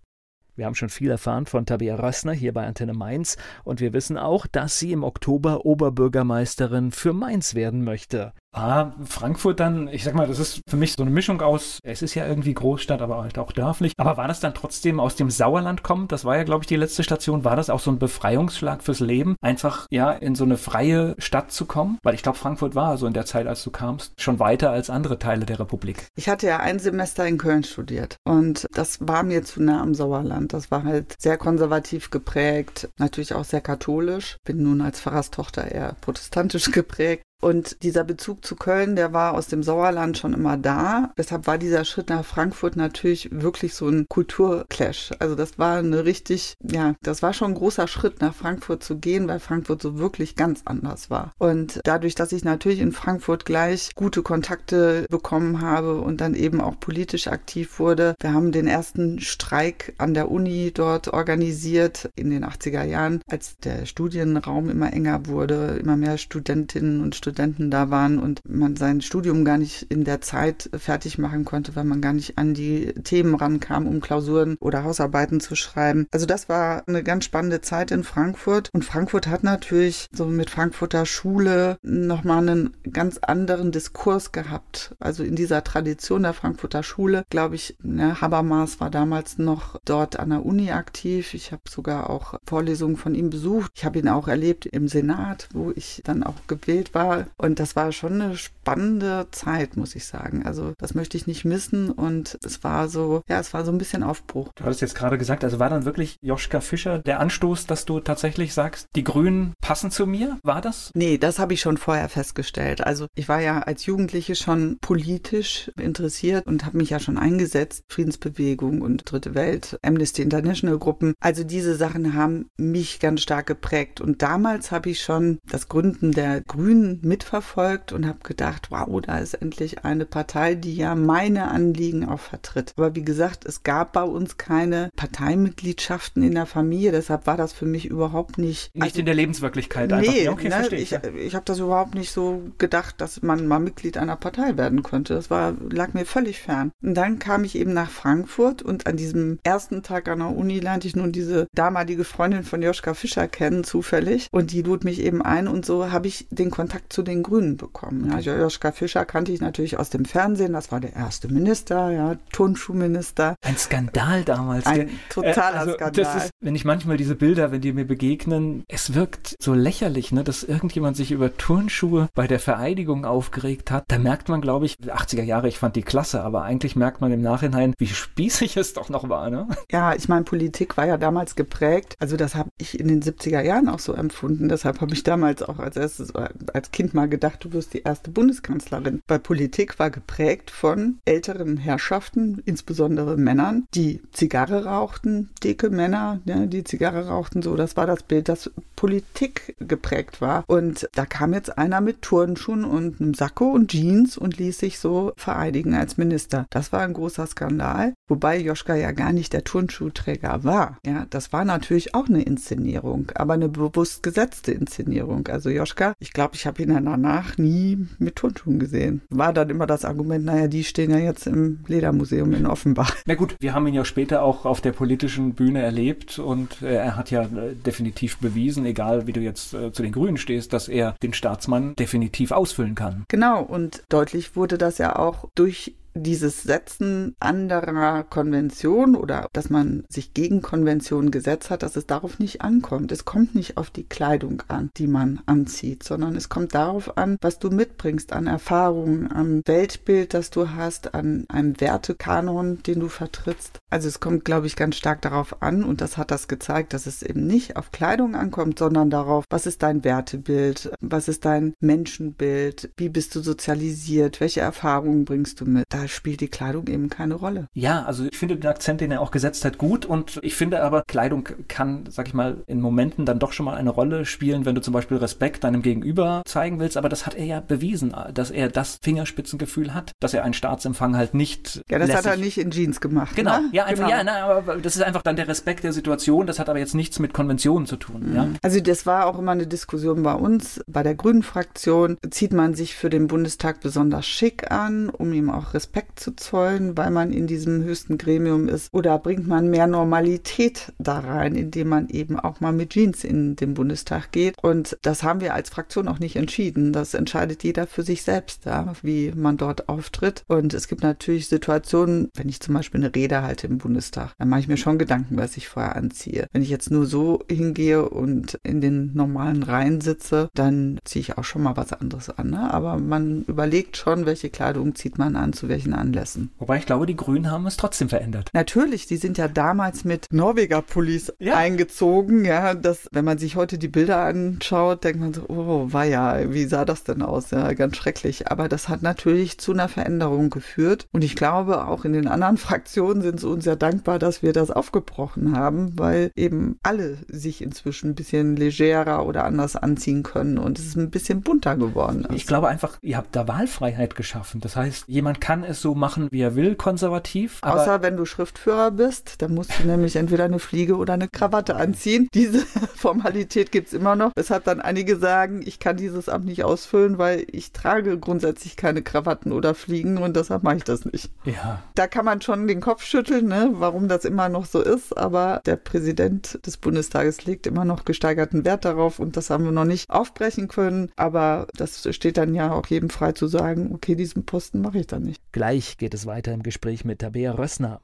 [0.54, 4.18] Wir haben schon viel erfahren von Tabea Rössner hier bei Antenne Mainz und wir wissen
[4.18, 8.32] auch, dass sie im Oktober Oberbürgermeisterin für Mainz werden möchte.
[8.52, 12.02] War Frankfurt dann, ich sag mal, das ist für mich so eine Mischung aus, es
[12.02, 13.94] ist ja irgendwie Großstadt, aber halt auch dörflich.
[13.96, 16.12] Aber war das dann trotzdem aus dem Sauerland kommt?
[16.12, 17.44] Das war ja, glaube ich, die letzte Station.
[17.44, 21.50] War das auch so ein Befreiungsschlag fürs Leben, einfach ja in so eine freie Stadt
[21.50, 21.98] zu kommen?
[22.02, 24.90] Weil ich glaube, Frankfurt war so in der Zeit, als du kamst, schon weiter als
[24.90, 26.06] andere Teile der Republik.
[26.14, 29.94] Ich hatte ja ein Semester in Köln studiert und das war mir zu nah am
[29.94, 30.52] Sauerland.
[30.52, 34.36] Das war halt sehr konservativ geprägt, natürlich auch sehr katholisch.
[34.44, 37.24] Bin nun als Pfarrerstochter eher protestantisch geprägt.
[37.42, 41.12] Und dieser Bezug zu Köln, der war aus dem Sauerland schon immer da.
[41.18, 45.10] Deshalb war dieser Schritt nach Frankfurt natürlich wirklich so ein Kulturclash.
[45.18, 48.96] Also das war eine richtig, ja, das war schon ein großer Schritt nach Frankfurt zu
[48.96, 51.32] gehen, weil Frankfurt so wirklich ganz anders war.
[51.38, 56.60] Und dadurch, dass ich natürlich in Frankfurt gleich gute Kontakte bekommen habe und dann eben
[56.60, 62.30] auch politisch aktiv wurde, wir haben den ersten Streik an der Uni dort organisiert in
[62.30, 67.70] den 80er Jahren, als der Studienraum immer enger wurde, immer mehr Studentinnen und Studenten Studenten
[67.70, 71.84] da waren und man sein Studium gar nicht in der Zeit fertig machen konnte, weil
[71.84, 76.06] man gar nicht an die Themen rankam, um Klausuren oder Hausarbeiten zu schreiben.
[76.10, 80.50] Also das war eine ganz spannende Zeit in Frankfurt und Frankfurt hat natürlich so mit
[80.50, 84.94] Frankfurter Schule nochmal einen ganz anderen Diskurs gehabt.
[85.00, 90.18] Also in dieser Tradition der Frankfurter Schule, glaube ich, ne, Habermas war damals noch dort
[90.18, 91.32] an der Uni aktiv.
[91.32, 93.72] Ich habe sogar auch Vorlesungen von ihm besucht.
[93.74, 97.76] Ich habe ihn auch erlebt im Senat, wo ich dann auch gewählt war und das
[97.76, 100.44] war schon eine spannende Zeit, muss ich sagen.
[100.44, 101.90] Also das möchte ich nicht missen.
[101.90, 104.50] Und es war so, ja, es war so ein bisschen Aufbruch.
[104.54, 108.00] Du hattest jetzt gerade gesagt, also war dann wirklich Joschka Fischer der Anstoß, dass du
[108.00, 110.38] tatsächlich sagst, die Grünen passen zu mir?
[110.42, 110.90] War das?
[110.94, 112.84] Nee, das habe ich schon vorher festgestellt.
[112.84, 117.84] Also ich war ja als Jugendliche schon politisch interessiert und habe mich ja schon eingesetzt.
[117.88, 121.14] Friedensbewegung und Dritte Welt, Amnesty International Gruppen.
[121.20, 124.00] Also diese Sachen haben mich ganz stark geprägt.
[124.00, 129.18] Und damals habe ich schon das Gründen der Grünen mitverfolgt und habe gedacht, wow, da
[129.18, 132.72] ist endlich eine Partei, die ja meine Anliegen auch vertritt.
[132.76, 137.52] Aber wie gesagt, es gab bei uns keine Parteimitgliedschaften in der Familie, deshalb war das
[137.52, 138.74] für mich überhaupt nicht.
[138.74, 140.14] Nicht also, in der Lebenswirklichkeit nee, einfach.
[140.14, 140.92] Ja, okay, ne, verstehe ich.
[140.92, 144.82] Ich, ich habe das überhaupt nicht so gedacht, dass man mal Mitglied einer Partei werden
[144.82, 145.14] könnte.
[145.14, 146.72] Das war, lag mir völlig fern.
[146.82, 150.60] Und dann kam ich eben nach Frankfurt und an diesem ersten Tag an der Uni
[150.60, 154.28] lernte ich nun diese damalige Freundin von Joschka Fischer kennen, zufällig.
[154.30, 157.56] Und die lud mich eben ein und so habe ich den Kontakt zu den Grünen
[157.56, 158.10] bekommen.
[158.20, 160.52] Ja, Joschka Fischer kannte ich natürlich aus dem Fernsehen.
[160.52, 163.34] Das war der erste Minister, ja, Turnschuhminister.
[163.44, 164.66] Ein Skandal damals.
[164.66, 166.16] Ein totaler äh, also Skandal.
[166.18, 170.24] Ist, wenn ich manchmal diese Bilder, wenn die mir begegnen, es wirkt so lächerlich, ne,
[170.24, 173.84] dass irgendjemand sich über Turnschuhe bei der Vereidigung aufgeregt hat.
[173.88, 177.12] Da merkt man, glaube ich, 80er Jahre, ich fand die klasse, aber eigentlich merkt man
[177.12, 179.30] im Nachhinein, wie spießig es doch noch war.
[179.30, 179.48] Ne?
[179.70, 181.94] Ja, ich meine, Politik war ja damals geprägt.
[181.98, 184.48] Also das habe ich in den 70er Jahren auch so empfunden.
[184.48, 188.10] Deshalb habe ich damals auch als erstes als Kind mal gedacht, du wirst die erste
[188.10, 189.00] Bundeskanzlerin.
[189.06, 196.48] Weil Politik war geprägt von älteren Herrschaften, insbesondere Männern, die Zigarre rauchten, dicke Männer, ne,
[196.48, 200.44] die Zigarre rauchten, so, das war das Bild, das Politik geprägt war.
[200.46, 204.78] Und da kam jetzt einer mit Turnschuhen und einem Sakko und Jeans und ließ sich
[204.78, 206.46] so vereidigen als Minister.
[206.50, 210.78] Das war ein großer Skandal, wobei Joschka ja gar nicht der Turnschuhträger war.
[210.84, 215.28] Ja, das war natürlich auch eine Inszenierung, aber eine bewusst gesetzte Inszenierung.
[215.28, 219.02] Also Joschka, ich glaube, ich habe ihn dann danach nie mit Turnschuhen gesehen.
[219.10, 222.96] War dann immer das Argument, naja, die stehen ja jetzt im Ledermuseum in Offenbach.
[223.06, 226.74] Na gut, wir haben ihn ja später auch auf der politischen Bühne erlebt und äh,
[226.74, 230.52] er hat ja äh, definitiv bewiesen, egal wie du jetzt äh, zu den Grünen stehst,
[230.52, 233.04] dass er den Staatsmann definitiv ausfüllen kann.
[233.08, 239.84] Genau, und deutlich wurde das ja auch durch dieses Setzen anderer Konventionen oder dass man
[239.88, 242.92] sich gegen Konventionen gesetzt hat, dass es darauf nicht ankommt.
[242.92, 247.16] Es kommt nicht auf die Kleidung an, die man anzieht, sondern es kommt darauf an,
[247.20, 252.88] was du mitbringst an Erfahrungen, am Weltbild, das du hast, an einem Wertekanon, den du
[252.88, 253.58] vertrittst.
[253.70, 256.86] Also es kommt, glaube ich, ganz stark darauf an und das hat das gezeigt, dass
[256.86, 261.54] es eben nicht auf Kleidung ankommt, sondern darauf, was ist dein Wertebild, was ist dein
[261.60, 265.64] Menschenbild, wie bist du sozialisiert, welche Erfahrungen bringst du mit.
[265.68, 267.48] Da spielt die Kleidung eben keine Rolle.
[267.54, 270.62] Ja, also ich finde den Akzent, den er auch gesetzt hat, gut und ich finde
[270.62, 274.44] aber, Kleidung kann, sag ich mal, in Momenten dann doch schon mal eine Rolle spielen,
[274.44, 277.94] wenn du zum Beispiel Respekt deinem Gegenüber zeigen willst, aber das hat er ja bewiesen,
[278.14, 281.62] dass er das Fingerspitzengefühl hat, dass er einen Staatsempfang halt nicht.
[281.70, 282.06] Ja, das lässig.
[282.06, 283.16] hat er nicht in Jeans gemacht.
[283.16, 283.48] Genau, ne?
[283.52, 283.96] ja, einfach, genau.
[283.96, 286.74] ja, na, aber das ist einfach dann der Respekt der Situation, das hat aber jetzt
[286.74, 288.10] nichts mit Konventionen zu tun.
[288.10, 288.16] Mhm.
[288.16, 288.28] Ja?
[288.42, 292.54] Also das war auch immer eine Diskussion bei uns, bei der Grünen Fraktion, zieht man
[292.54, 296.90] sich für den Bundestag besonders schick an, um ihm auch Respekt Respekt zu zollen, weil
[296.90, 298.68] man in diesem höchsten Gremium ist?
[298.74, 303.36] Oder bringt man mehr Normalität da rein, indem man eben auch mal mit Jeans in
[303.36, 304.34] den Bundestag geht?
[304.42, 306.74] Und das haben wir als Fraktion auch nicht entschieden.
[306.74, 310.24] Das entscheidet jeder für sich selbst, ja, wie man dort auftritt.
[310.28, 314.28] Und es gibt natürlich Situationen, wenn ich zum Beispiel eine Rede halte im Bundestag, dann
[314.28, 316.26] mache ich mir schon Gedanken, was ich vorher anziehe.
[316.32, 321.16] Wenn ich jetzt nur so hingehe und in den normalen Reihen sitze, dann ziehe ich
[321.16, 322.28] auch schon mal was anderes an.
[322.28, 322.52] Ne?
[322.52, 326.30] Aber man überlegt schon, welche Kleidung zieht man an, zu welchen solchen Anlässen.
[326.38, 328.30] Wobei ich glaube, die Grünen haben es trotzdem verändert.
[328.32, 331.36] Natürlich, die sind ja damals mit Norweger-Pullis ja.
[331.36, 332.24] eingezogen.
[332.24, 336.32] Ja, das, wenn man sich heute die Bilder anschaut, denkt man so, oh, war ja,
[336.32, 337.30] wie sah das denn aus?
[337.30, 338.28] Ja, ganz schrecklich.
[338.28, 340.86] Aber das hat natürlich zu einer Veränderung geführt.
[340.92, 344.32] Und ich glaube, auch in den anderen Fraktionen sind sie uns ja dankbar, dass wir
[344.32, 350.38] das aufgebrochen haben, weil eben alle sich inzwischen ein bisschen legerer oder anders anziehen können
[350.38, 352.06] und es ist ein bisschen bunter geworden.
[352.14, 354.40] Ich glaube einfach, ihr habt da Wahlfreiheit geschaffen.
[354.40, 357.38] Das heißt, jemand kann es es so machen, wie er will, konservativ.
[357.42, 361.56] Außer wenn du Schriftführer bist, dann musst du nämlich entweder eine Fliege oder eine Krawatte
[361.56, 362.08] anziehen.
[362.14, 362.40] Diese
[362.74, 364.12] Formalität gibt es immer noch.
[364.16, 368.82] Weshalb dann einige sagen, ich kann dieses Amt nicht ausfüllen, weil ich trage grundsätzlich keine
[368.82, 371.10] Krawatten oder Fliegen und deshalb mache ich das nicht.
[371.24, 371.62] Ja.
[371.74, 375.40] Da kann man schon den Kopf schütteln, ne, warum das immer noch so ist, aber
[375.46, 379.64] der Präsident des Bundestages legt immer noch gesteigerten Wert darauf und das haben wir noch
[379.64, 380.90] nicht aufbrechen können.
[380.96, 384.86] Aber das steht dann ja auch jedem frei zu sagen, okay, diesen Posten mache ich
[384.86, 385.20] dann nicht.
[385.42, 387.80] Gleich geht es weiter im Gespräch mit Tabea Rössner.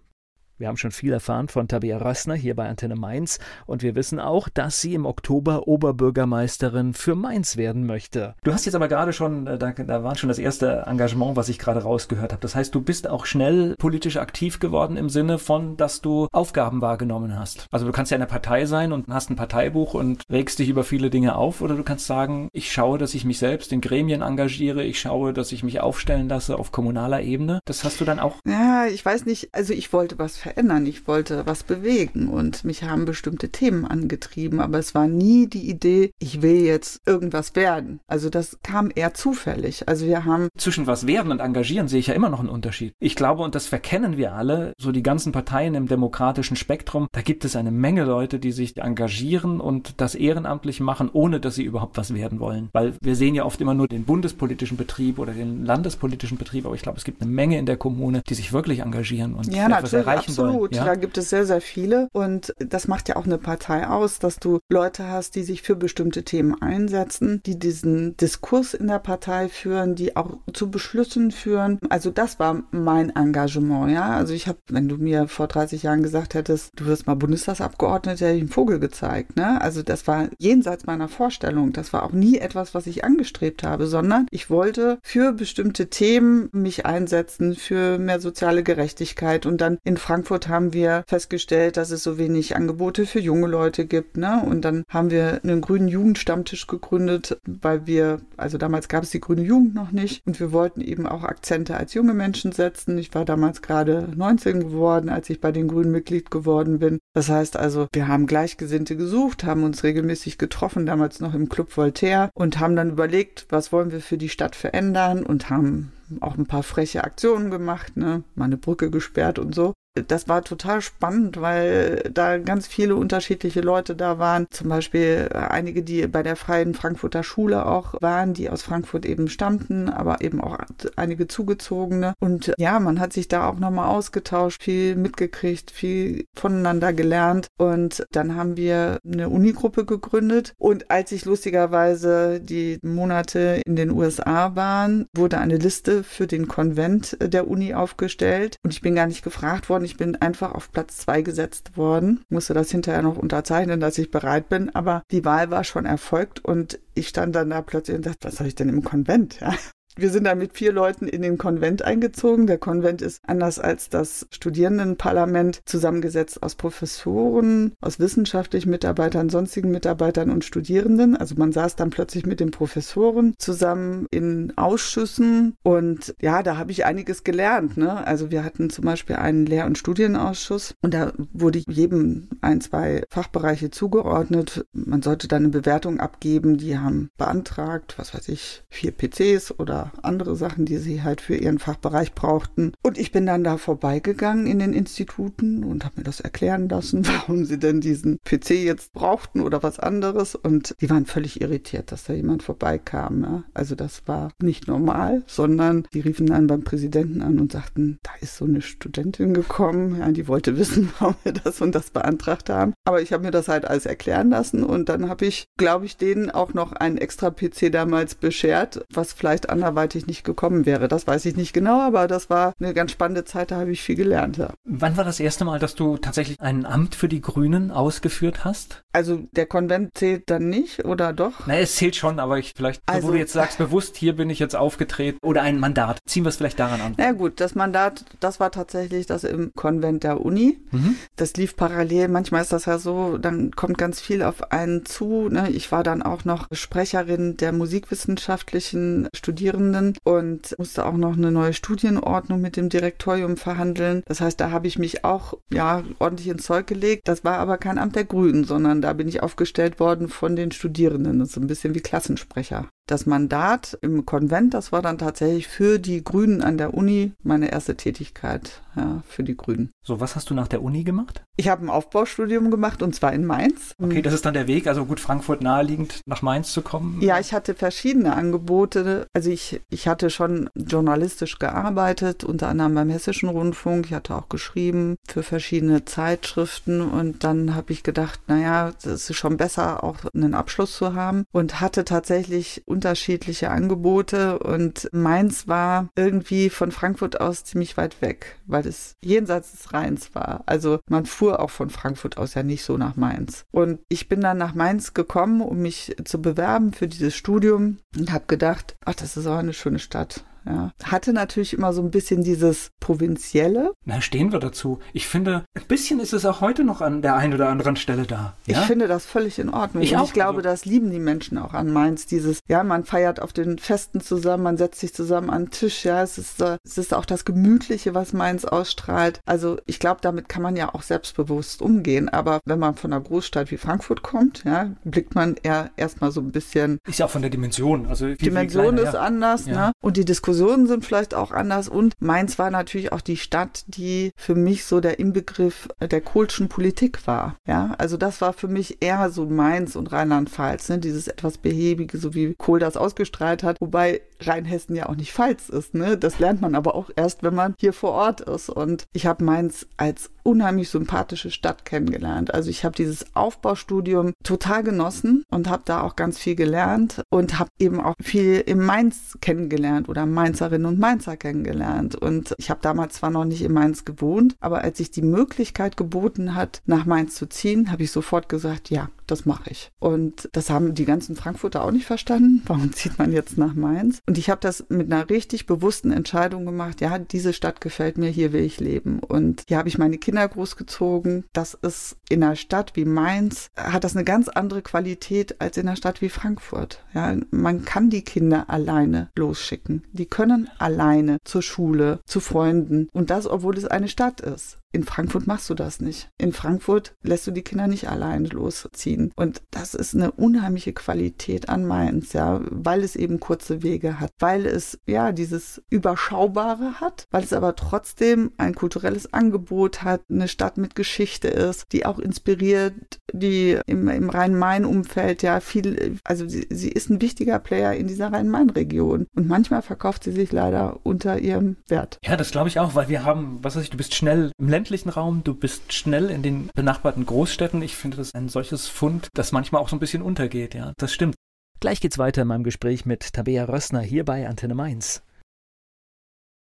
[0.59, 4.19] Wir haben schon viel erfahren von Tabea Rössner hier bei Antenne Mainz und wir wissen
[4.19, 8.35] auch, dass sie im Oktober Oberbürgermeisterin für Mainz werden möchte.
[8.43, 11.49] Du hast jetzt aber gerade schon, äh, da, da war schon das erste Engagement, was
[11.49, 12.43] ich gerade rausgehört habe.
[12.43, 16.83] Das heißt, du bist auch schnell politisch aktiv geworden im Sinne von, dass du Aufgaben
[16.83, 17.67] wahrgenommen hast.
[17.71, 20.69] Also du kannst ja in der Partei sein und hast ein Parteibuch und regst dich
[20.69, 23.81] über viele Dinge auf oder du kannst sagen, ich schaue, dass ich mich selbst in
[23.81, 27.61] Gremien engagiere, ich schaue, dass ich mich aufstellen lasse auf kommunaler Ebene.
[27.65, 28.39] Das hast du dann auch?
[28.45, 29.51] Ja, ich weiß nicht.
[29.53, 30.87] Also ich wollte was verändern.
[30.87, 35.69] Ich wollte was bewegen und mich haben bestimmte Themen angetrieben, aber es war nie die
[35.69, 38.01] Idee, ich will jetzt irgendwas werden.
[38.07, 39.89] Also das kam eher zufällig.
[39.89, 42.95] Also wir haben zwischen was werden und engagieren sehe ich ja immer noch einen Unterschied.
[42.99, 47.21] Ich glaube, und das verkennen wir alle, so die ganzen Parteien im demokratischen Spektrum, da
[47.21, 51.65] gibt es eine Menge Leute, die sich engagieren und das ehrenamtlich machen, ohne dass sie
[51.65, 52.71] überhaupt was werden wollen.
[52.73, 56.75] Weil wir sehen ja oft immer nur den bundespolitischen Betrieb oder den landespolitischen Betrieb, aber
[56.75, 59.67] ich glaube, es gibt eine Menge in der Kommune, die sich wirklich engagieren und ja,
[59.67, 60.85] etwas erreichen Absolut, ja?
[60.85, 62.09] da gibt es sehr, sehr viele.
[62.13, 65.77] Und das macht ja auch eine Partei aus, dass du Leute hast, die sich für
[65.77, 71.79] bestimmte Themen einsetzen, die diesen Diskurs in der Partei führen, die auch zu Beschlüssen führen.
[71.89, 74.11] Also das war mein Engagement, ja.
[74.11, 78.27] Also ich habe, wenn du mir vor 30 Jahren gesagt hättest, du wirst mal Bundestagsabgeordnete,
[78.27, 79.61] hätte ich einen Vogel gezeigt, ne?
[79.61, 81.73] Also das war jenseits meiner Vorstellung.
[81.73, 86.49] Das war auch nie etwas, was ich angestrebt habe, sondern ich wollte für bestimmte Themen
[86.53, 91.91] mich einsetzen, für mehr soziale Gerechtigkeit und dann in Frankfurt Frankfurt haben wir festgestellt, dass
[91.91, 94.19] es so wenig Angebote für junge Leute gibt.
[94.19, 94.43] Ne?
[94.45, 99.21] Und dann haben wir einen grünen Jugendstammtisch gegründet, weil wir, also damals gab es die
[99.21, 102.99] grüne Jugend noch nicht und wir wollten eben auch Akzente als junge Menschen setzen.
[102.99, 106.99] Ich war damals gerade 19 geworden, als ich bei den Grünen Mitglied geworden bin.
[107.15, 111.75] Das heißt also, wir haben Gleichgesinnte gesucht, haben uns regelmäßig getroffen, damals noch im Club
[111.75, 116.37] Voltaire und haben dann überlegt, was wollen wir für die Stadt verändern und haben auch
[116.37, 118.25] ein paar freche Aktionen gemacht, ne?
[118.35, 119.73] mal eine Brücke gesperrt und so
[120.07, 124.47] das war total spannend, weil da ganz viele unterschiedliche Leute da waren.
[124.51, 129.29] Zum Beispiel einige, die bei der Freien Frankfurter Schule auch waren, die aus Frankfurt eben
[129.29, 130.59] stammten, aber eben auch
[130.97, 132.15] einige zugezogene.
[132.21, 137.49] Und ja, man hat sich da auch nochmal ausgetauscht, viel mitgekriegt, viel voneinander gelernt.
[137.59, 140.55] Und dann haben wir eine Unigruppe gegründet.
[140.59, 146.49] Und als ich lustigerweise die Monate in den USA waren, wurde eine Liste für den
[146.49, 148.57] Konvent der Uni aufgestellt.
[148.63, 149.85] Und ich bin gar nicht gefragt worden.
[149.89, 152.21] Ich bin einfach auf Platz zwei gesetzt worden.
[152.29, 154.69] Musste das hinterher noch unterzeichnen, dass ich bereit bin.
[154.75, 158.37] Aber die Wahl war schon erfolgt und ich stand dann da plötzlich und dachte, was
[158.37, 159.41] soll ich denn im Konvent?
[159.41, 159.55] Ja?
[159.99, 162.47] Wir sind da mit vier Leuten in den Konvent eingezogen.
[162.47, 170.31] Der Konvent ist anders als das Studierendenparlament zusammengesetzt aus Professoren, aus wissenschaftlichen Mitarbeitern, sonstigen Mitarbeitern
[170.31, 171.17] und Studierenden.
[171.17, 176.71] Also man saß dann plötzlich mit den Professoren zusammen in Ausschüssen und ja, da habe
[176.71, 177.77] ich einiges gelernt.
[177.77, 178.07] Ne?
[178.07, 183.03] Also wir hatten zum Beispiel einen Lehr- und Studienausschuss und da wurde jedem ein, zwei
[183.11, 184.65] Fachbereiche zugeordnet.
[184.73, 186.57] Man sollte dann eine Bewertung abgeben.
[186.57, 191.37] Die haben beantragt, was weiß ich, vier PCs oder andere Sachen, die sie halt für
[191.37, 192.73] ihren Fachbereich brauchten.
[192.83, 197.07] Und ich bin dann da vorbeigegangen in den Instituten und habe mir das erklären lassen,
[197.07, 200.35] warum sie denn diesen PC jetzt brauchten oder was anderes.
[200.35, 203.23] Und die waren völlig irritiert, dass da jemand vorbeikam.
[203.23, 203.45] Ja.
[203.55, 208.11] Also das war nicht normal, sondern die riefen dann beim Präsidenten an und sagten, da
[208.21, 212.51] ist so eine Studentin gekommen, ja, die wollte wissen, warum wir das und das beantragt
[212.51, 212.75] haben.
[212.85, 215.97] Aber ich habe mir das halt alles erklären lassen und dann habe ich, glaube ich,
[215.97, 220.89] denen auch noch einen extra PC damals beschert, was vielleicht anderweitig anderweitig nicht gekommen wäre.
[220.89, 223.83] Das weiß ich nicht genau, aber das war eine ganz spannende Zeit, da habe ich
[223.83, 224.37] viel gelernt.
[224.37, 224.51] Ja.
[224.65, 228.83] Wann war das erste Mal, dass du tatsächlich ein Amt für die Grünen ausgeführt hast?
[228.93, 231.47] Also der Konvent zählt dann nicht, oder doch?
[231.47, 234.31] Na, es zählt schon, aber ich vielleicht, also, wo du jetzt sagst, bewusst, hier bin
[234.31, 235.99] ich jetzt aufgetreten oder ein Mandat.
[236.07, 236.95] Ziehen wir es vielleicht daran an.
[236.97, 240.59] Na gut, das Mandat, das war tatsächlich das im Konvent der Uni.
[240.73, 240.97] Mhm.
[241.17, 242.09] Das lief parallel.
[242.09, 245.29] Manchmal ist das ja so, dann kommt ganz viel auf einen zu.
[245.29, 245.51] Ne?
[245.51, 251.33] Ich war dann auch noch Sprecherin der musikwissenschaftlichen Studierenden Studierenden und musste auch noch eine
[251.33, 254.03] neue Studienordnung mit dem Direktorium verhandeln.
[254.07, 257.09] Das heißt, da habe ich mich auch ja ordentlich ins Zeug gelegt.
[257.09, 260.53] Das war aber kein Amt der Grünen, sondern da bin ich aufgestellt worden von den
[260.53, 261.19] Studierenden.
[261.19, 262.69] Das ist ein bisschen wie Klassensprecher.
[262.89, 267.53] Das Mandat im Konvent, das war dann tatsächlich für die Grünen an der Uni meine
[267.53, 269.71] erste Tätigkeit ja, für die Grünen.
[269.83, 271.23] So, was hast du nach der Uni gemacht?
[271.37, 273.73] Ich habe ein Aufbaustudium gemacht und zwar in Mainz.
[273.83, 277.01] Okay, das ist dann der Weg, also gut Frankfurt naheliegend, nach Mainz zu kommen?
[277.01, 279.07] Ja, ich hatte verschiedene Angebote.
[279.13, 283.87] Also ich, ich hatte schon journalistisch gearbeitet, unter anderem beim Hessischen Rundfunk.
[283.87, 289.15] Ich hatte auch geschrieben für verschiedene Zeitschriften und dann habe ich gedacht, naja, es ist
[289.15, 295.89] schon besser, auch einen Abschluss zu haben und hatte tatsächlich unterschiedliche Angebote und Mainz war
[295.97, 300.45] irgendwie von Frankfurt aus ziemlich weit weg, weil es jenseits des Rheins war.
[300.47, 303.47] Also man fuhr auch von Frankfurt aus ja nicht so nach Mainz.
[303.51, 308.13] Und ich bin dann nach Mainz gekommen, um mich zu bewerben für dieses Studium und
[308.13, 310.23] habe gedacht, ach, das ist auch eine schöne Stadt.
[310.49, 310.73] Ja.
[310.83, 313.73] Hatte natürlich immer so ein bisschen dieses Provinzielle.
[313.85, 314.79] Na, stehen wir dazu.
[314.93, 318.05] Ich finde, ein bisschen ist es auch heute noch an der einen oder anderen Stelle
[318.05, 318.35] da.
[318.47, 318.61] Ja?
[318.61, 319.83] Ich finde das völlig in Ordnung.
[319.83, 320.49] Ich, Und ich glaube, also.
[320.49, 322.07] das lieben die Menschen auch an Mainz.
[322.07, 325.85] Dieses, ja, man feiert auf den Festen zusammen, man setzt sich zusammen an den Tisch.
[325.85, 329.21] Ja, es ist, äh, es ist auch das Gemütliche, was Mainz ausstrahlt.
[329.27, 332.09] Also ich glaube, damit kann man ja auch selbstbewusst umgehen.
[332.09, 336.21] Aber wenn man von einer Großstadt wie Frankfurt kommt, ja, blickt man eher erstmal so
[336.21, 336.79] ein bisschen.
[336.87, 337.87] Ist ja auch von der Dimension.
[337.87, 339.01] Also viel, Dimension viel kleiner, ist ja.
[339.01, 339.67] anders, ja.
[339.67, 339.73] ne?
[339.83, 341.69] Und die Diskussion Diskussionen sind vielleicht auch anders.
[341.69, 346.49] Und Mainz war natürlich auch die Stadt, die für mich so der Inbegriff der Kohlschen
[346.49, 347.37] Politik war.
[347.47, 350.79] Ja, also das war für mich eher so Mainz und Rheinland-Pfalz, ne?
[350.79, 353.61] dieses etwas behäbige, so wie Kohl das ausgestrahlt hat.
[353.61, 355.75] Wobei Rheinhessen ja auch nicht Pfalz ist.
[355.75, 355.97] Ne?
[355.97, 358.49] Das lernt man aber auch erst, wenn man hier vor Ort ist.
[358.49, 362.35] Und ich habe Mainz als unheimlich sympathische Stadt kennengelernt.
[362.35, 367.39] Also ich habe dieses Aufbaustudium total genossen und habe da auch ganz viel gelernt und
[367.39, 371.95] habe eben auch viel im Mainz kennengelernt oder Mainzerinnen und Mainzer kennengelernt.
[371.95, 375.79] Und ich habe damals zwar noch nicht in Mainz gewohnt, aber als sich die Möglichkeit
[375.79, 379.71] geboten hat, nach Mainz zu ziehen, habe ich sofort gesagt, ja, das mache ich.
[379.79, 382.43] Und das haben die ganzen Frankfurter auch nicht verstanden.
[382.47, 384.01] Warum zieht man jetzt nach Mainz?
[384.07, 386.81] Und ich habe das mit einer richtig bewussten Entscheidung gemacht.
[386.81, 389.01] Ja, diese Stadt gefällt mir, hier will ich leben.
[389.01, 391.25] Und hier habe ich meine Kinder großgezogen.
[391.33, 395.67] Das ist in einer Stadt wie Mainz, hat das eine ganz andere Qualität als in
[395.67, 396.85] einer Stadt wie Frankfurt.
[396.95, 399.85] Ja, man kann die Kinder alleine losschicken.
[399.93, 402.89] Die können alleine zur Schule, zu Freunden.
[402.93, 404.59] Und das, obwohl es eine Stadt ist.
[404.71, 406.11] In Frankfurt machst du das nicht.
[406.19, 409.13] In Frankfurt lässt du die Kinder nicht allein losziehen.
[409.17, 414.13] Und das ist eine unheimliche Qualität an Mainz, ja, weil es eben kurze Wege hat,
[414.19, 420.29] weil es ja dieses Überschaubare hat, weil es aber trotzdem ein kulturelles Angebot hat, eine
[420.29, 426.47] Stadt mit Geschichte ist, die auch inspiriert, die im, im Rhein-Main-Umfeld ja viel, also sie,
[426.51, 429.07] sie ist ein wichtiger Player in dieser Rhein-Main-Region.
[429.17, 431.99] Und manchmal verkauft sie sich leider unter ihrem Wert.
[432.05, 434.58] Ja, das glaube ich auch, weil wir haben, was weiß ich, du bist schnell im
[434.59, 437.63] ländlichen Raum, du bist schnell in den benachbarten Großstädten.
[437.63, 440.73] Ich finde das ein solches Fund, das manchmal auch so ein bisschen untergeht, ja.
[440.79, 441.15] Das stimmt.
[441.61, 445.05] Gleich geht's weiter in meinem Gespräch mit Tabea Rössner hier bei Antenne Mainz.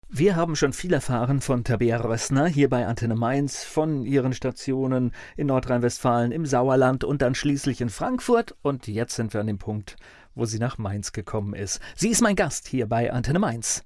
[0.09, 5.13] Wir haben schon viel erfahren von Tabea Rössner hier bei Antenne Mainz, von ihren Stationen
[5.37, 8.55] in Nordrhein-Westfalen, im Sauerland und dann schließlich in Frankfurt.
[8.63, 9.97] Und jetzt sind wir an dem Punkt,
[10.37, 11.81] wo sie nach Mainz gekommen ist.
[11.97, 13.83] Sie ist mein Gast hier bei Antenne Mainz.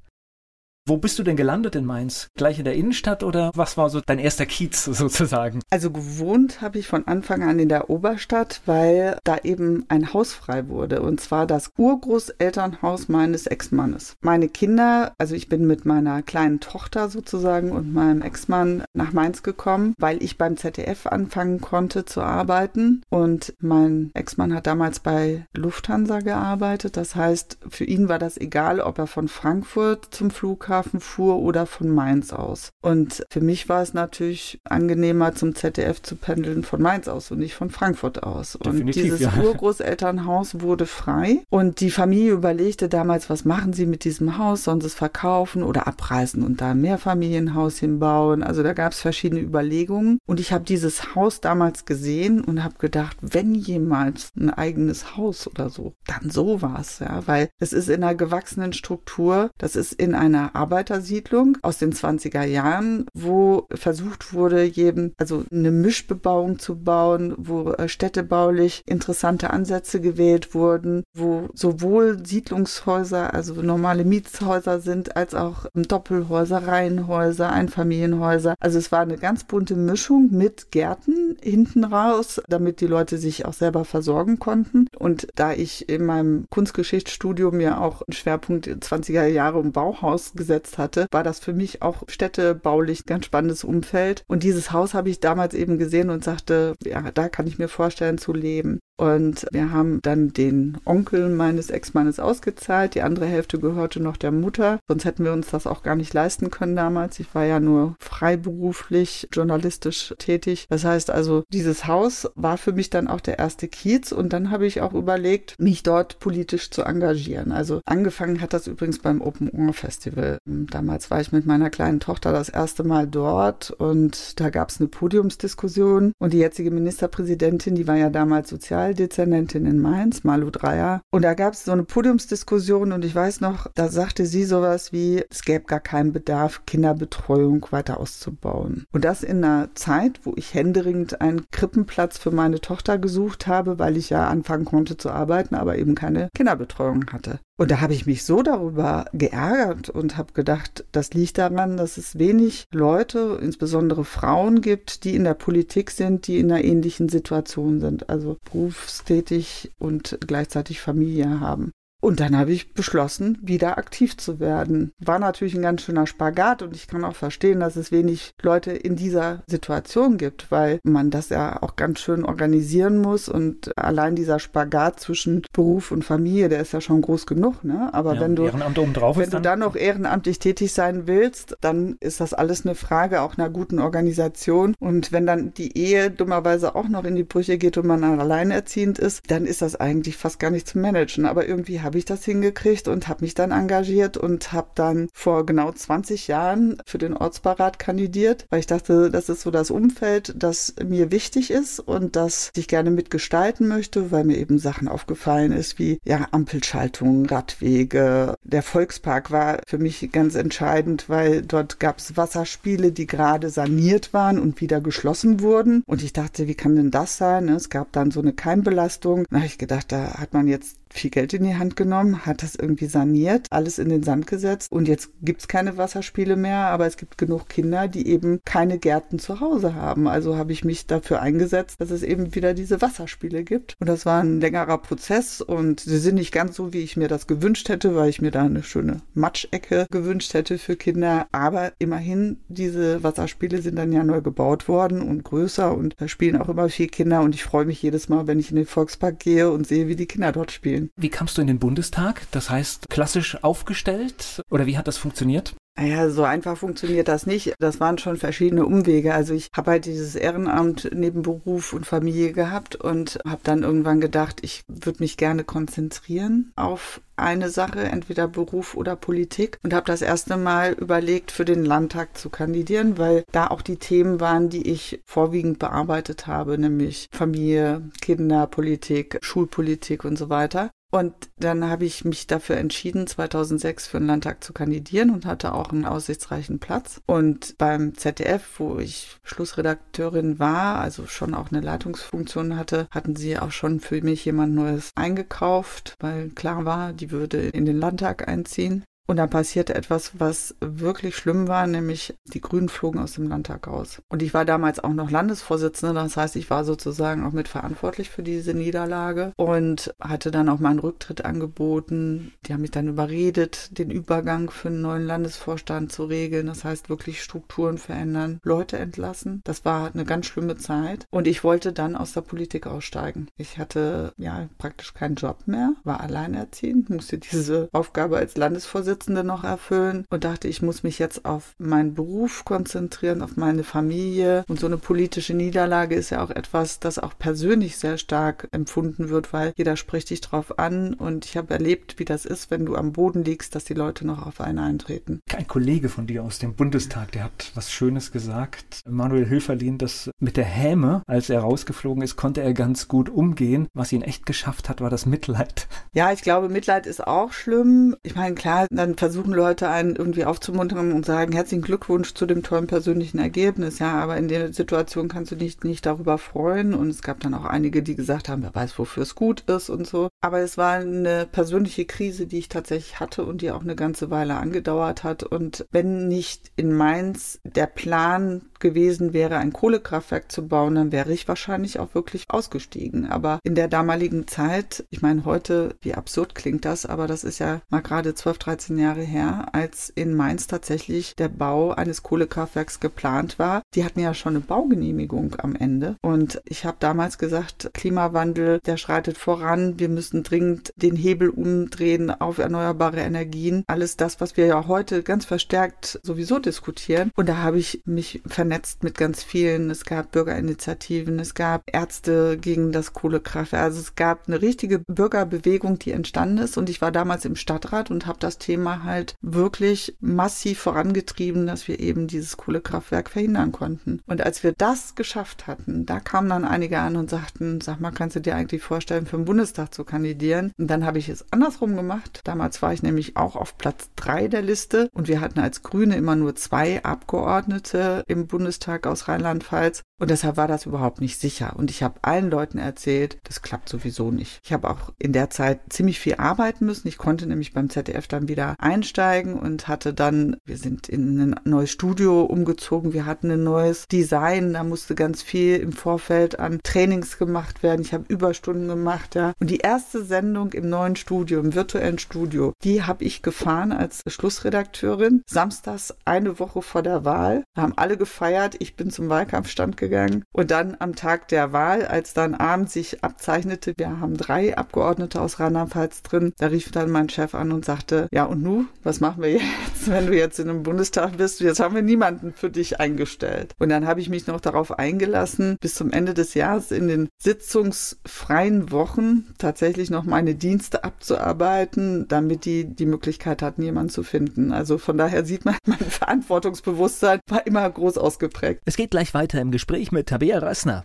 [0.84, 2.28] Wo bist du denn gelandet in Mainz?
[2.34, 5.60] Gleich in der Innenstadt oder was war so dein erster Kiez sozusagen?
[5.70, 10.32] Also gewohnt habe ich von Anfang an in der Oberstadt, weil da eben ein Haus
[10.32, 14.16] frei wurde und zwar das Urgroßelternhaus meines Ex-Mannes.
[14.22, 19.44] Meine Kinder, also ich bin mit meiner kleinen Tochter sozusagen und meinem Ex-Mann nach Mainz
[19.44, 25.46] gekommen, weil ich beim ZDF anfangen konnte zu arbeiten und mein Ex-Mann hat damals bei
[25.56, 26.96] Lufthansa gearbeitet.
[26.96, 31.38] Das heißt, für ihn war das egal, ob er von Frankfurt zum Flughafen Flughafen fuhr
[31.38, 32.70] oder von Mainz aus.
[32.80, 37.38] Und für mich war es natürlich angenehmer, zum ZDF zu pendeln von Mainz aus und
[37.38, 38.58] nicht von Frankfurt aus.
[38.64, 39.32] Definitiv, und dieses ja.
[39.42, 44.64] Urgroßelternhaus wurde frei und die Familie überlegte damals, was machen sie mit diesem Haus?
[44.64, 48.42] Sollen sie es verkaufen oder abreißen und da ein Mehrfamilienhaus hinbauen?
[48.42, 50.18] Also da gab es verschiedene Überlegungen.
[50.26, 55.46] Und ich habe dieses Haus damals gesehen und habe gedacht, wenn jemals ein eigenes Haus
[55.46, 60.14] oder so, dann sowas, ja, weil es ist in einer gewachsenen Struktur, das ist in
[60.14, 67.34] einer Arbeitersiedlung aus den 20er Jahren, wo versucht wurde, jedem, also eine Mischbebauung zu bauen,
[67.36, 75.34] wo äh, städtebaulich interessante Ansätze gewählt wurden, wo sowohl Siedlungshäuser, also normale Mietshäuser sind, als
[75.34, 78.54] auch Doppelhäuser, Reihenhäuser, Einfamilienhäuser.
[78.60, 83.46] Also es war eine ganz bunte Mischung mit Gärten hinten raus, damit die Leute sich
[83.46, 84.86] auch selber versorgen konnten.
[85.02, 90.78] Und da ich in meinem Kunstgeschichtsstudium ja auch einen Schwerpunkt 20er Jahre im Bauhaus gesetzt
[90.78, 94.22] hatte, war das für mich auch städtebaulich ganz spannendes Umfeld.
[94.28, 97.66] Und dieses Haus habe ich damals eben gesehen und sagte, ja, da kann ich mir
[97.66, 98.78] vorstellen zu leben.
[99.02, 102.94] Und wir haben dann den Onkel meines Ex-Mannes ausgezahlt.
[102.94, 104.78] Die andere Hälfte gehörte noch der Mutter.
[104.86, 107.18] Sonst hätten wir uns das auch gar nicht leisten können damals.
[107.18, 110.66] Ich war ja nur freiberuflich journalistisch tätig.
[110.70, 114.12] Das heißt also, dieses Haus war für mich dann auch der erste Kiez.
[114.12, 117.50] Und dann habe ich auch überlegt, mich dort politisch zu engagieren.
[117.50, 120.38] Also angefangen hat das übrigens beim Open Ohr Festival.
[120.44, 124.78] Damals war ich mit meiner kleinen Tochter das erste Mal dort und da gab es
[124.78, 126.12] eine Podiumsdiskussion.
[126.20, 131.02] Und die jetzige Ministerpräsidentin, die war ja damals sozial Sozialdezernentin in Mainz, Malu Dreier.
[131.10, 134.92] Und da gab es so eine Podiumsdiskussion und ich weiß noch, da sagte sie sowas
[134.92, 138.84] wie, es gäbe gar keinen Bedarf, Kinderbetreuung weiter auszubauen.
[138.92, 143.78] Und das in einer Zeit, wo ich händeringend einen Krippenplatz für meine Tochter gesucht habe,
[143.78, 147.40] weil ich ja anfangen konnte zu arbeiten, aber eben keine Kinderbetreuung hatte.
[147.62, 151.96] Und da habe ich mich so darüber geärgert und habe gedacht, das liegt daran, dass
[151.96, 157.08] es wenig Leute, insbesondere Frauen gibt, die in der Politik sind, die in einer ähnlichen
[157.08, 161.70] Situation sind, also berufstätig und gleichzeitig Familie haben.
[162.02, 164.90] Und dann habe ich beschlossen, wieder aktiv zu werden.
[164.98, 168.72] War natürlich ein ganz schöner Spagat und ich kann auch verstehen, dass es wenig Leute
[168.72, 174.16] in dieser Situation gibt, weil man das ja auch ganz schön organisieren muss und allein
[174.16, 177.90] dieser Spagat zwischen Beruf und Familie, der ist ja schon groß genug, ne?
[177.92, 182.34] Aber ja, wenn du wenn du dann noch ehrenamtlich tätig sein willst, dann ist das
[182.34, 187.04] alles eine Frage auch einer guten Organisation und wenn dann die Ehe dummerweise auch noch
[187.04, 190.66] in die Brüche geht und man alleinerziehend ist, dann ist das eigentlich fast gar nicht
[190.66, 194.54] zu managen, aber irgendwie habe habe ich das hingekriegt und habe mich dann engagiert und
[194.54, 199.42] habe dann vor genau 20 Jahren für den Ortsbeirat kandidiert, weil ich dachte, das ist
[199.42, 204.38] so das Umfeld, das mir wichtig ist und das ich gerne mitgestalten möchte, weil mir
[204.38, 208.36] eben Sachen aufgefallen ist wie ja Ampelschaltungen, Radwege.
[208.42, 214.14] Der Volkspark war für mich ganz entscheidend, weil dort gab es Wasserspiele, die gerade saniert
[214.14, 215.82] waren und wieder geschlossen wurden.
[215.86, 217.50] Und ich dachte, wie kann denn das sein?
[217.50, 219.26] Es gab dann so eine Keimbelastung.
[219.28, 222.42] Da habe ich gedacht, da hat man jetzt viel Geld in die Hand genommen, hat
[222.42, 226.66] das irgendwie saniert, alles in den Sand gesetzt und jetzt gibt es keine Wasserspiele mehr,
[226.66, 230.08] aber es gibt genug Kinder, die eben keine Gärten zu Hause haben.
[230.08, 233.76] Also habe ich mich dafür eingesetzt, dass es eben wieder diese Wasserspiele gibt.
[233.80, 237.08] Und das war ein längerer Prozess und sie sind nicht ganz so, wie ich mir
[237.08, 241.26] das gewünscht hätte, weil ich mir da eine schöne Matschecke gewünscht hätte für Kinder.
[241.32, 246.36] Aber immerhin, diese Wasserspiele sind dann ja neu gebaut worden und größer und da spielen
[246.36, 249.18] auch immer vier Kinder und ich freue mich jedes Mal, wenn ich in den Volkspark
[249.18, 250.81] gehe und sehe, wie die Kinder dort spielen.
[250.96, 252.26] Wie kamst du in den Bundestag?
[252.30, 255.54] Das heißt, klassisch aufgestellt oder wie hat das funktioniert?
[255.74, 257.54] Naja, so einfach funktioniert das nicht.
[257.58, 259.14] Das waren schon verschiedene Umwege.
[259.14, 264.00] Also ich habe halt dieses Ehrenamt neben Beruf und Familie gehabt und habe dann irgendwann
[264.00, 269.86] gedacht, ich würde mich gerne konzentrieren auf eine Sache, entweder Beruf oder Politik und habe
[269.86, 274.50] das erste Mal überlegt, für den Landtag zu kandidieren, weil da auch die Themen waren,
[274.50, 280.70] die ich vorwiegend bearbeitet habe, nämlich Familie, Kinder, Politik, Schulpolitik und so weiter.
[280.94, 285.54] Und dann habe ich mich dafür entschieden, 2006 für den Landtag zu kandidieren und hatte
[285.54, 287.00] auch einen aussichtsreichen Platz.
[287.06, 293.38] Und beim ZDF, wo ich Schlussredakteurin war, also schon auch eine Leitungsfunktion hatte, hatten sie
[293.38, 298.28] auch schon für mich jemand Neues eingekauft, weil klar war, die würde in den Landtag
[298.28, 298.84] einziehen.
[299.08, 303.68] Und dann passierte etwas, was wirklich schlimm war, nämlich die Grünen flogen aus dem Landtag
[303.68, 304.00] aus.
[304.08, 308.22] Und ich war damals auch noch Landesvorsitzende, das heißt, ich war sozusagen auch mitverantwortlich für
[308.22, 312.32] diese Niederlage und hatte dann auch meinen Rücktritt angeboten.
[312.46, 316.46] Die haben mich dann überredet, den Übergang für einen neuen Landesvorstand zu regeln.
[316.46, 319.42] Das heißt, wirklich Strukturen verändern, Leute entlassen.
[319.44, 321.06] Das war eine ganz schlimme Zeit.
[321.10, 323.26] Und ich wollte dann aus der Politik aussteigen.
[323.36, 329.24] Ich hatte ja praktisch keinen Job mehr, war alleinerziehend, musste diese Aufgabe als Landesvorsitzende Vorsitzende
[329.24, 334.44] noch erfüllen und dachte, ich muss mich jetzt auf meinen Beruf konzentrieren, auf meine Familie.
[334.46, 339.08] Und so eine politische Niederlage ist ja auch etwas, das auch persönlich sehr stark empfunden
[339.08, 340.94] wird, weil jeder spricht dich drauf an.
[340.94, 344.06] Und ich habe erlebt, wie das ist, wenn du am Boden liegst, dass die Leute
[344.06, 345.18] noch auf einen eintreten.
[345.36, 348.82] Ein Kollege von dir aus dem Bundestag, der hat was Schönes gesagt.
[348.88, 353.66] Manuel Hilferlin, das mit der Häme, als er rausgeflogen ist, konnte er ganz gut umgehen.
[353.74, 355.66] Was ihn echt geschafft hat, war das Mitleid.
[355.92, 357.96] Ja, ich glaube, Mitleid ist auch schlimm.
[358.04, 362.42] Ich meine, klar, dann versuchen Leute einen irgendwie aufzumuntern und sagen, herzlichen Glückwunsch zu dem
[362.42, 363.78] tollen persönlichen Ergebnis.
[363.78, 366.74] Ja, aber in der Situation kannst du dich nicht darüber freuen.
[366.74, 369.70] Und es gab dann auch einige, die gesagt haben, wer weiß, wofür es gut ist
[369.70, 370.08] und so.
[370.20, 374.10] Aber es war eine persönliche Krise, die ich tatsächlich hatte und die auch eine ganze
[374.10, 375.22] Weile angedauert hat.
[375.22, 381.12] Und wenn nicht in Mainz der Plan gewesen wäre, ein Kohlekraftwerk zu bauen, dann wäre
[381.12, 383.06] ich wahrscheinlich auch wirklich ausgestiegen.
[383.06, 387.38] Aber in der damaligen Zeit, ich meine heute, wie absurd klingt das, aber das ist
[387.38, 392.80] ja mal gerade 12, 13 Jahre her, als in Mainz tatsächlich der Bau eines Kohlekraftwerks
[392.80, 393.62] geplant war.
[393.74, 395.96] Die hatten ja schon eine Baugenehmigung am Ende.
[396.02, 399.78] Und ich habe damals gesagt, Klimawandel, der schreitet voran.
[399.78, 403.64] Wir müssen dringend den Hebel umdrehen auf erneuerbare Energien.
[403.66, 407.10] Alles das, was wir ja heute ganz verstärkt sowieso diskutieren.
[407.16, 409.70] Und da habe ich mich vernetzt vernetzt mit ganz vielen.
[409.70, 413.62] Es gab Bürgerinitiativen, es gab Ärzte gegen das Kohlekraftwerk.
[413.62, 416.58] Also es gab eine richtige Bürgerbewegung, die entstanden ist.
[416.58, 421.68] Und ich war damals im Stadtrat und habe das Thema halt wirklich massiv vorangetrieben, dass
[421.68, 424.00] wir eben dieses Kohlekraftwerk verhindern konnten.
[424.06, 427.92] Und als wir das geschafft hatten, da kamen dann einige an und sagten, sag mal,
[427.92, 430.52] kannst du dir eigentlich vorstellen, für den Bundestag zu kandidieren?
[430.58, 432.22] Und dann habe ich es andersrum gemacht.
[432.24, 435.96] Damals war ich nämlich auch auf Platz drei der Liste und wir hatten als Grüne
[435.96, 438.22] immer nur zwei Abgeordnete im.
[438.32, 439.82] Bundestag aus Rheinland-Pfalz.
[440.00, 441.54] Und deshalb war das überhaupt nicht sicher.
[441.56, 444.40] Und ich habe allen Leuten erzählt, das klappt sowieso nicht.
[444.42, 446.88] Ich habe auch in der Zeit ziemlich viel arbeiten müssen.
[446.88, 451.40] Ich konnte nämlich beim ZDF dann wieder einsteigen und hatte dann, wir sind in ein
[451.44, 452.92] neues Studio umgezogen.
[452.92, 454.52] Wir hatten ein neues Design.
[454.54, 457.82] Da musste ganz viel im Vorfeld an Trainings gemacht werden.
[457.82, 459.32] Ich habe Überstunden gemacht, ja.
[459.40, 464.02] Und die erste Sendung im neuen Studio, im virtuellen Studio, die habe ich gefahren als
[464.06, 465.22] Schlussredakteurin.
[465.28, 467.44] Samstags eine Woche vor der Wahl.
[467.54, 468.56] Da haben alle gefeiert.
[468.58, 470.24] Ich bin zum Wahlkampfstand gegangen.
[470.32, 475.20] Und dann am Tag der Wahl, als dann abends sich abzeichnete, wir haben drei Abgeordnete
[475.20, 479.00] aus Rheinland-Pfalz drin, da rief dann mein Chef an und sagte, ja und nu, was
[479.00, 479.42] machen wir jetzt,
[479.86, 481.40] wenn du jetzt in einem Bundestag bist?
[481.40, 483.54] Jetzt haben wir niemanden für dich eingestellt.
[483.58, 487.08] Und dann habe ich mich noch darauf eingelassen, bis zum Ende des Jahres in den
[487.18, 494.52] sitzungsfreien Wochen tatsächlich noch meine Dienste abzuarbeiten, damit die die Möglichkeit hatten, jemanden zu finden.
[494.52, 498.60] Also von daher sieht man, mein Verantwortungsbewusstsein war immer groß ausgeprägt.
[498.64, 500.84] Es geht gleich weiter im Gespräch mit Tabea Rössner.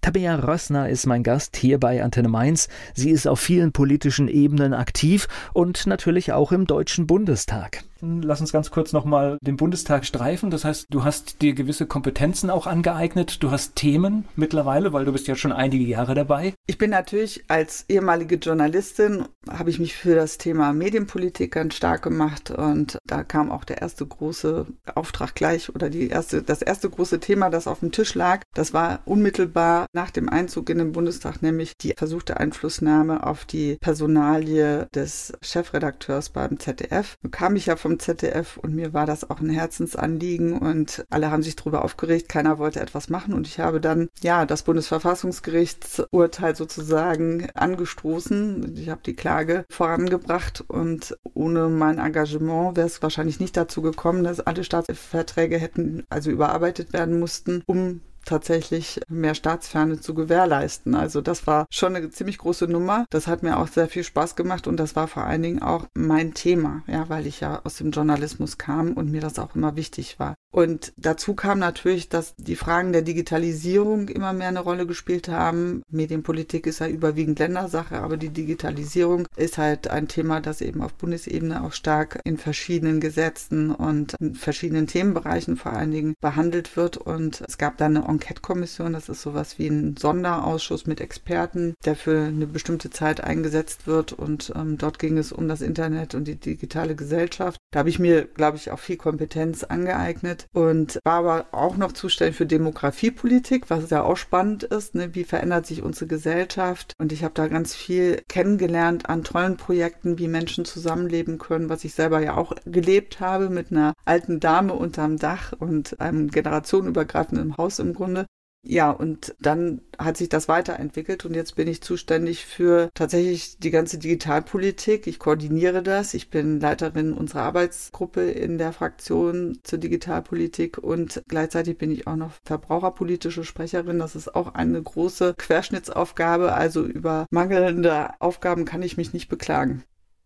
[0.00, 2.68] Tabea Rössner ist mein Gast hier bei Antenne Mainz.
[2.94, 7.84] Sie ist auf vielen politischen Ebenen aktiv und natürlich auch im Deutschen Bundestag.
[8.02, 10.50] Lass uns ganz kurz nochmal den Bundestag streifen.
[10.50, 13.42] Das heißt, du hast dir gewisse Kompetenzen auch angeeignet.
[13.42, 16.54] Du hast Themen mittlerweile, weil du bist ja schon einige Jahre dabei.
[16.66, 22.02] Ich bin natürlich als ehemalige Journalistin, habe ich mich für das Thema Medienpolitik ganz stark
[22.02, 26.88] gemacht und da kam auch der erste große Auftrag gleich oder die erste, das erste
[26.88, 28.42] große Thema, das auf dem Tisch lag.
[28.54, 33.76] Das war unmittelbar nach dem Einzug in den Bundestag, nämlich die versuchte Einflussnahme auf die
[33.80, 37.16] Personalie des Chefredakteurs beim ZDF.
[37.22, 41.30] Nun kam ich ja vom ZDF und mir war das auch ein Herzensanliegen und alle
[41.30, 46.54] haben sich darüber aufgeregt, keiner wollte etwas machen und ich habe dann ja das Bundesverfassungsgerichtsurteil
[46.56, 48.76] sozusagen angestoßen.
[48.76, 54.24] Ich habe die Klage vorangebracht und ohne mein Engagement wäre es wahrscheinlich nicht dazu gekommen,
[54.24, 60.94] dass alle Staatsverträge hätten also überarbeitet werden mussten, um tatsächlich mehr Staatsferne zu gewährleisten.
[60.94, 63.04] Also das war schon eine ziemlich große Nummer.
[63.10, 65.86] Das hat mir auch sehr viel Spaß gemacht und das war vor allen Dingen auch
[65.94, 69.76] mein Thema, ja, weil ich ja aus dem Journalismus kam und mir das auch immer
[69.76, 70.34] wichtig war.
[70.52, 75.82] Und dazu kam natürlich, dass die Fragen der Digitalisierung immer mehr eine Rolle gespielt haben.
[75.88, 80.94] Medienpolitik ist ja überwiegend Ländersache, aber die Digitalisierung ist halt ein Thema, das eben auf
[80.94, 86.96] Bundesebene auch stark in verschiedenen Gesetzen und in verschiedenen Themenbereichen vor allen Dingen behandelt wird.
[86.96, 91.94] Und es gab dann eine Enquete-Kommission, das ist sowas wie ein Sonderausschuss mit Experten, der
[91.94, 94.12] für eine bestimmte Zeit eingesetzt wird.
[94.12, 97.60] Und ähm, dort ging es um das Internet und die digitale Gesellschaft.
[97.70, 101.92] Da habe ich mir, glaube ich, auch viel Kompetenz angeeignet und war aber auch noch
[101.92, 104.94] zuständig für Demografiepolitik, was ja auch spannend ist.
[104.94, 105.14] Ne?
[105.14, 106.94] Wie verändert sich unsere Gesellschaft?
[106.98, 111.84] Und ich habe da ganz viel kennengelernt an tollen Projekten, wie Menschen zusammenleben können, was
[111.84, 117.56] ich selber ja auch gelebt habe mit einer alten Dame unterm Dach und einem generationenübergreifenden
[117.56, 118.26] Haus im Grunde.
[118.62, 123.70] Ja, und dann hat sich das weiterentwickelt und jetzt bin ich zuständig für tatsächlich die
[123.70, 125.06] ganze Digitalpolitik.
[125.06, 126.12] Ich koordiniere das.
[126.12, 132.16] Ich bin Leiterin unserer Arbeitsgruppe in der Fraktion zur Digitalpolitik und gleichzeitig bin ich auch
[132.16, 133.98] noch verbraucherpolitische Sprecherin.
[133.98, 136.52] Das ist auch eine große Querschnittsaufgabe.
[136.52, 139.84] Also über mangelnde Aufgaben kann ich mich nicht beklagen.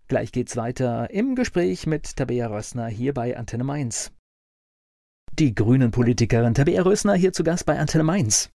[0.09, 4.11] Gleich geht's weiter im Gespräch mit Tabea Rössner hier bei Antenne Mainz.
[5.39, 8.51] Die Grünen-Politikerin Tabea Rösner hier zu Gast bei Antenne Mainz.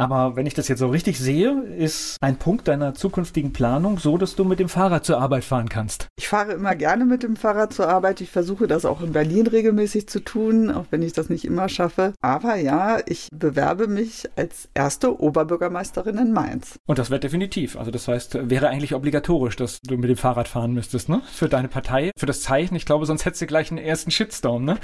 [0.00, 4.18] Aber wenn ich das jetzt so richtig sehe, ist ein Punkt deiner zukünftigen Planung so,
[4.18, 6.08] dass du mit dem Fahrrad zur Arbeit fahren kannst.
[6.18, 8.20] Ich fahre immer gerne mit dem Fahrrad zur Arbeit.
[8.20, 11.68] Ich versuche das auch in Berlin regelmäßig zu tun, auch wenn ich das nicht immer
[11.68, 12.14] schaffe.
[12.20, 16.80] Aber ja, ich bewerbe mich als erste Oberbürgermeisterin in Mainz.
[16.88, 17.76] Und das wird definitiv.
[17.76, 21.22] Also das heißt, wäre eigentlich obligatorisch, dass du mit dem Fahrrad fahren müsstest, ne?
[21.32, 22.74] Für deine Partei, für das Zeichen.
[22.74, 24.78] Ich glaube, sonst hättest du gleich einen ersten Shitstorm, ne?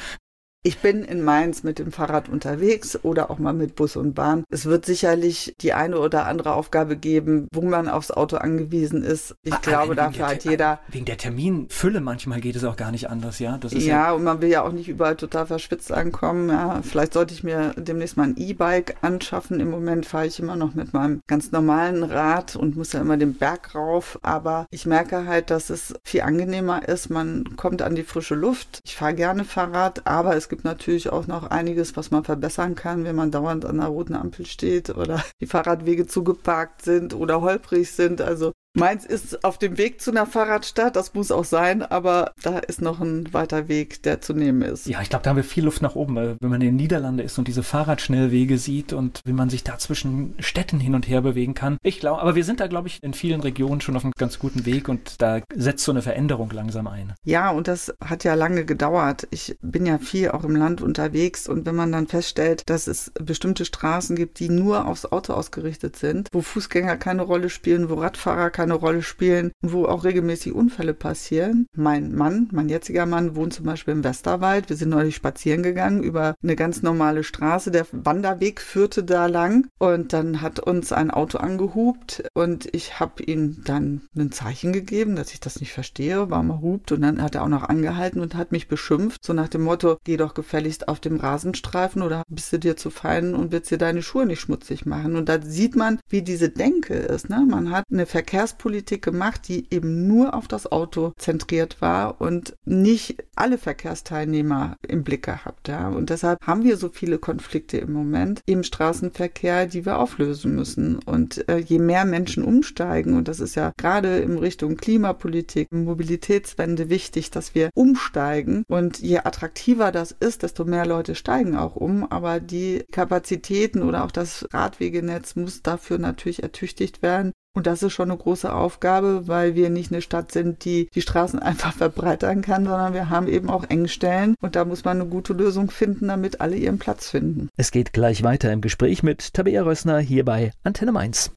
[0.62, 4.44] Ich bin in Mainz mit dem Fahrrad unterwegs oder auch mal mit Bus und Bahn.
[4.50, 9.36] Es wird sicherlich die eine oder andere Aufgabe geben, wo man aufs Auto angewiesen ist.
[9.42, 10.80] Ich ah, glaube, dafür hat jeder.
[10.88, 13.58] Wegen der Terminfülle manchmal geht es auch gar nicht anders, ja?
[13.70, 16.50] ja, ja, und man will ja auch nicht überall total verschwitzt ankommen.
[16.50, 19.60] Ja, vielleicht sollte ich mir demnächst mal ein E-Bike anschaffen.
[19.60, 23.16] Im Moment fahre ich immer noch mit meinem ganz normalen Rad und muss ja immer
[23.16, 24.18] den Berg rauf.
[24.20, 27.08] Aber ich merke halt, dass es viel angenehmer ist.
[27.08, 28.82] Man kommt an die frische Luft.
[28.84, 33.04] Ich fahre gerne Fahrrad, aber es gibt natürlich auch noch einiges, was man verbessern kann,
[33.04, 37.90] wenn man dauernd an der roten Ampel steht oder die Fahrradwege zugeparkt sind oder holprig
[37.90, 38.20] sind.
[38.20, 42.58] Also Mainz ist auf dem Weg zu einer Fahrradstadt, das muss auch sein, aber da
[42.58, 44.86] ist noch ein weiter Weg, der zu nehmen ist.
[44.86, 46.76] Ja, ich glaube, da haben wir viel Luft nach oben, weil wenn man in den
[46.76, 51.08] Niederlanden ist und diese Fahrradschnellwege sieht und wie man sich da zwischen Städten hin und
[51.08, 51.78] her bewegen kann.
[51.82, 54.38] Ich glaube, aber wir sind da, glaube ich, in vielen Regionen schon auf einem ganz
[54.38, 57.14] guten Weg und da setzt so eine Veränderung langsam ein.
[57.24, 59.26] Ja, und das hat ja lange gedauert.
[59.32, 63.10] Ich bin ja viel auch im Land unterwegs und wenn man dann feststellt, dass es
[63.20, 67.94] bestimmte Straßen gibt, die nur aufs Auto ausgerichtet sind, wo Fußgänger keine Rolle spielen, wo
[67.94, 71.66] Radfahrer keine keine Rolle spielen, wo auch regelmäßig Unfälle passieren.
[71.74, 74.68] Mein Mann, mein jetziger Mann, wohnt zum Beispiel im Westerwald.
[74.68, 77.70] Wir sind neulich spazieren gegangen über eine ganz normale Straße.
[77.70, 83.22] Der Wanderweg führte da lang und dann hat uns ein Auto angehupt und ich habe
[83.22, 87.22] ihm dann ein Zeichen gegeben, dass ich das nicht verstehe, warum er hupt und dann
[87.22, 90.34] hat er auch noch angehalten und hat mich beschimpft, so nach dem Motto, geh doch
[90.34, 94.26] gefälligst auf dem Rasenstreifen oder bist du dir zu fein und willst dir deine Schuhe
[94.26, 95.16] nicht schmutzig machen.
[95.16, 97.30] Und da sieht man, wie diese Denke ist.
[97.30, 97.46] Ne?
[97.48, 102.56] Man hat eine Verkehrs Verkehrspolitik gemacht, die eben nur auf das Auto zentriert war und
[102.64, 105.68] nicht alle Verkehrsteilnehmer im Blick gehabt.
[105.68, 105.88] Ja.
[105.88, 110.98] Und deshalb haben wir so viele Konflikte im Moment im Straßenverkehr, die wir auflösen müssen.
[110.98, 116.90] Und äh, je mehr Menschen umsteigen, und das ist ja gerade in Richtung Klimapolitik, Mobilitätswende
[116.90, 118.64] wichtig, dass wir umsteigen.
[118.68, 122.10] Und je attraktiver das ist, desto mehr Leute steigen auch um.
[122.10, 127.32] Aber die Kapazitäten oder auch das Radwegenetz muss dafür natürlich ertüchtigt werden.
[127.52, 131.02] Und das ist schon eine große Aufgabe, weil wir nicht eine Stadt sind, die die
[131.02, 135.10] Straßen einfach verbreitern kann, sondern wir haben eben auch Engstellen und da muss man eine
[135.10, 137.48] gute Lösung finden, damit alle ihren Platz finden.
[137.56, 141.32] Es geht gleich weiter im Gespräch mit Tabea Rössner hier bei Antenne Mainz.